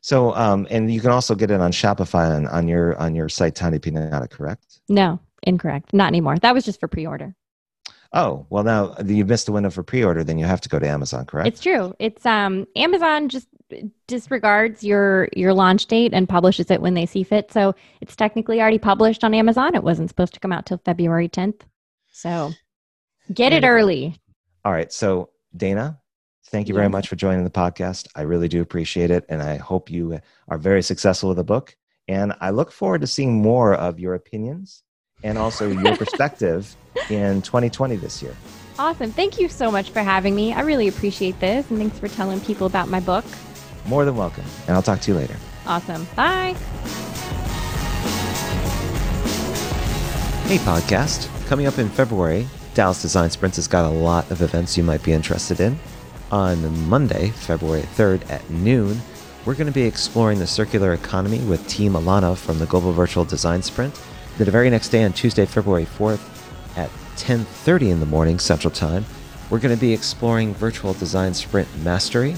So, 0.00 0.34
um, 0.34 0.66
and 0.70 0.92
you 0.92 1.00
can 1.00 1.10
also 1.10 1.34
get 1.34 1.50
it 1.50 1.60
on 1.60 1.72
Shopify 1.72 2.34
on, 2.34 2.46
on 2.46 2.68
your 2.68 2.96
on 2.98 3.14
your 3.14 3.28
site, 3.28 3.54
Tiny 3.54 3.78
Pinata, 3.78 4.30
correct? 4.30 4.80
No, 4.88 5.20
incorrect. 5.42 5.92
Not 5.92 6.08
anymore. 6.08 6.36
That 6.38 6.54
was 6.54 6.64
just 6.64 6.80
for 6.80 6.88
pre-order. 6.88 7.34
Oh, 8.12 8.46
well, 8.48 8.64
now 8.64 8.94
you 9.04 9.24
missed 9.24 9.46
the 9.46 9.52
window 9.52 9.70
for 9.70 9.82
pre-order. 9.82 10.24
Then 10.24 10.38
you 10.38 10.46
have 10.46 10.60
to 10.62 10.68
go 10.68 10.78
to 10.78 10.88
Amazon, 10.88 11.26
correct? 11.26 11.48
It's 11.48 11.60
true. 11.60 11.94
It's 11.98 12.24
um 12.24 12.66
Amazon 12.76 13.28
just 13.28 13.48
disregards 14.06 14.82
your 14.82 15.28
your 15.34 15.54
launch 15.54 15.86
date 15.86 16.12
and 16.14 16.28
publishes 16.28 16.70
it 16.70 16.80
when 16.80 16.94
they 16.94 17.06
see 17.06 17.22
fit. 17.22 17.52
So 17.52 17.74
it's 18.00 18.16
technically 18.16 18.60
already 18.60 18.78
published 18.78 19.24
on 19.24 19.34
Amazon. 19.34 19.74
It 19.74 19.82
wasn't 19.82 20.08
supposed 20.08 20.34
to 20.34 20.40
come 20.40 20.52
out 20.52 20.66
till 20.66 20.78
February 20.84 21.28
10th. 21.28 21.60
So 22.12 22.52
get 23.32 23.52
it 23.52 23.64
early. 23.64 24.16
All 24.64 24.72
right. 24.72 24.92
So, 24.92 25.30
Dana, 25.56 25.98
thank 26.46 26.68
you 26.68 26.74
very 26.74 26.88
much 26.88 27.08
for 27.08 27.16
joining 27.16 27.44
the 27.44 27.50
podcast. 27.50 28.08
I 28.14 28.22
really 28.22 28.48
do 28.48 28.60
appreciate 28.60 29.10
it. 29.10 29.24
And 29.28 29.42
I 29.42 29.56
hope 29.56 29.90
you 29.90 30.18
are 30.48 30.58
very 30.58 30.82
successful 30.82 31.30
with 31.30 31.38
the 31.38 31.44
book. 31.44 31.76
And 32.08 32.34
I 32.40 32.50
look 32.50 32.72
forward 32.72 33.02
to 33.02 33.06
seeing 33.06 33.40
more 33.40 33.74
of 33.74 34.00
your 34.00 34.14
opinions 34.14 34.82
and 35.22 35.38
also 35.38 35.70
your 35.70 35.96
perspective 35.98 36.74
in 37.10 37.42
2020 37.42 37.96
this 37.96 38.22
year. 38.22 38.34
Awesome. 38.78 39.10
Thank 39.10 39.40
you 39.40 39.48
so 39.48 39.70
much 39.70 39.90
for 39.90 40.00
having 40.00 40.34
me. 40.34 40.52
I 40.52 40.60
really 40.60 40.88
appreciate 40.88 41.38
this. 41.40 41.68
And 41.70 41.78
thanks 41.78 41.98
for 41.98 42.08
telling 42.08 42.40
people 42.40 42.66
about 42.66 42.88
my 42.88 43.00
book. 43.00 43.24
More 43.86 44.04
than 44.04 44.16
welcome. 44.16 44.44
And 44.66 44.76
I'll 44.76 44.82
talk 44.82 45.00
to 45.00 45.10
you 45.10 45.16
later. 45.16 45.36
Awesome. 45.66 46.06
Bye. 46.16 46.54
Hey, 50.46 50.58
podcast. 50.58 51.28
Coming 51.48 51.66
up 51.66 51.78
in 51.78 51.88
February, 51.88 52.46
Dallas 52.74 53.02
Design 53.02 53.30
Sprints 53.30 53.56
has 53.56 53.66
got 53.66 53.84
a 53.84 53.94
lot 53.94 54.30
of 54.30 54.40
events 54.40 54.76
you 54.76 54.82
might 54.82 55.02
be 55.02 55.12
interested 55.12 55.60
in. 55.60 55.78
On 56.30 56.88
Monday, 56.88 57.30
February 57.30 57.82
3rd 57.82 58.30
at 58.30 58.48
noon, 58.50 59.00
we're 59.44 59.54
going 59.54 59.66
to 59.66 59.72
be 59.72 59.84
exploring 59.84 60.38
the 60.38 60.46
circular 60.46 60.92
economy 60.92 61.38
with 61.40 61.66
Team 61.68 61.92
Alana 61.94 62.36
from 62.36 62.58
the 62.58 62.66
Global 62.66 62.92
Virtual 62.92 63.24
Design 63.24 63.62
Sprint. 63.62 63.94
Then 64.36 64.44
the 64.44 64.50
very 64.50 64.68
next 64.70 64.90
day, 64.90 65.04
on 65.04 65.12
Tuesday, 65.12 65.46
February 65.46 65.86
4th 65.86 66.20
at 66.76 66.90
10:30 67.16 67.90
in 67.90 68.00
the 68.00 68.06
morning 68.06 68.38
Central 68.38 68.70
Time, 68.70 69.04
we're 69.50 69.58
going 69.58 69.74
to 69.74 69.80
be 69.80 69.92
exploring 69.92 70.54
Virtual 70.54 70.92
Design 70.92 71.32
Sprint 71.34 71.68
Mastery. 71.82 72.36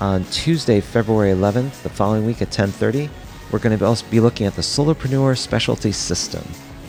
On 0.00 0.24
Tuesday, 0.24 0.80
February 0.82 1.32
11th, 1.32 1.82
the 1.82 1.88
following 1.88 2.26
week 2.26 2.42
at 2.42 2.50
10:30, 2.50 3.08
we're 3.50 3.58
going 3.58 3.78
to 3.78 4.04
be 4.10 4.20
looking 4.20 4.46
at 4.46 4.54
the 4.54 4.60
Solopreneur 4.60 5.38
Specialty 5.38 5.90
System. 5.90 6.44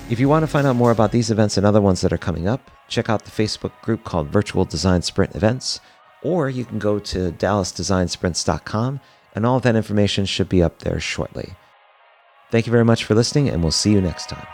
If 0.10 0.20
you 0.20 0.28
want 0.28 0.44
to 0.44 0.48
find 0.48 0.68
out 0.68 0.76
more 0.76 0.92
about 0.92 1.14
these 1.14 1.32
events 1.32 1.56
and 1.56 1.66
other 1.66 1.80
ones 1.80 2.02
that 2.02 2.12
are 2.12 2.18
coming 2.18 2.50
up, 2.50 2.70
check 2.90 3.10
out 3.10 3.24
the 3.24 3.32
Facebook 3.32 3.72
group 3.82 4.04
called 4.04 4.28
Virtual 4.28 4.66
Design 4.66 5.02
Sprint 5.02 5.36
Events, 5.36 5.80
or 6.22 6.50
you 6.50 6.66
can 6.66 6.80
go 6.80 7.00
to 7.00 7.32
dallasdesignsprints.com, 7.32 9.00
and 9.36 9.46
all 9.46 9.58
of 9.58 9.64
that 9.64 9.76
information 9.78 10.26
should 10.26 10.50
be 10.50 10.62
up 10.62 10.80
there 10.80 11.00
shortly. 11.00 11.56
Thank 12.52 12.68
you 12.68 12.72
very 12.72 12.86
much 12.86 13.06
for 13.06 13.16
listening, 13.16 13.48
and 13.48 13.62
we'll 13.62 13.72
see 13.72 13.92
you 13.92 14.02
next 14.02 14.28
time. 14.28 14.48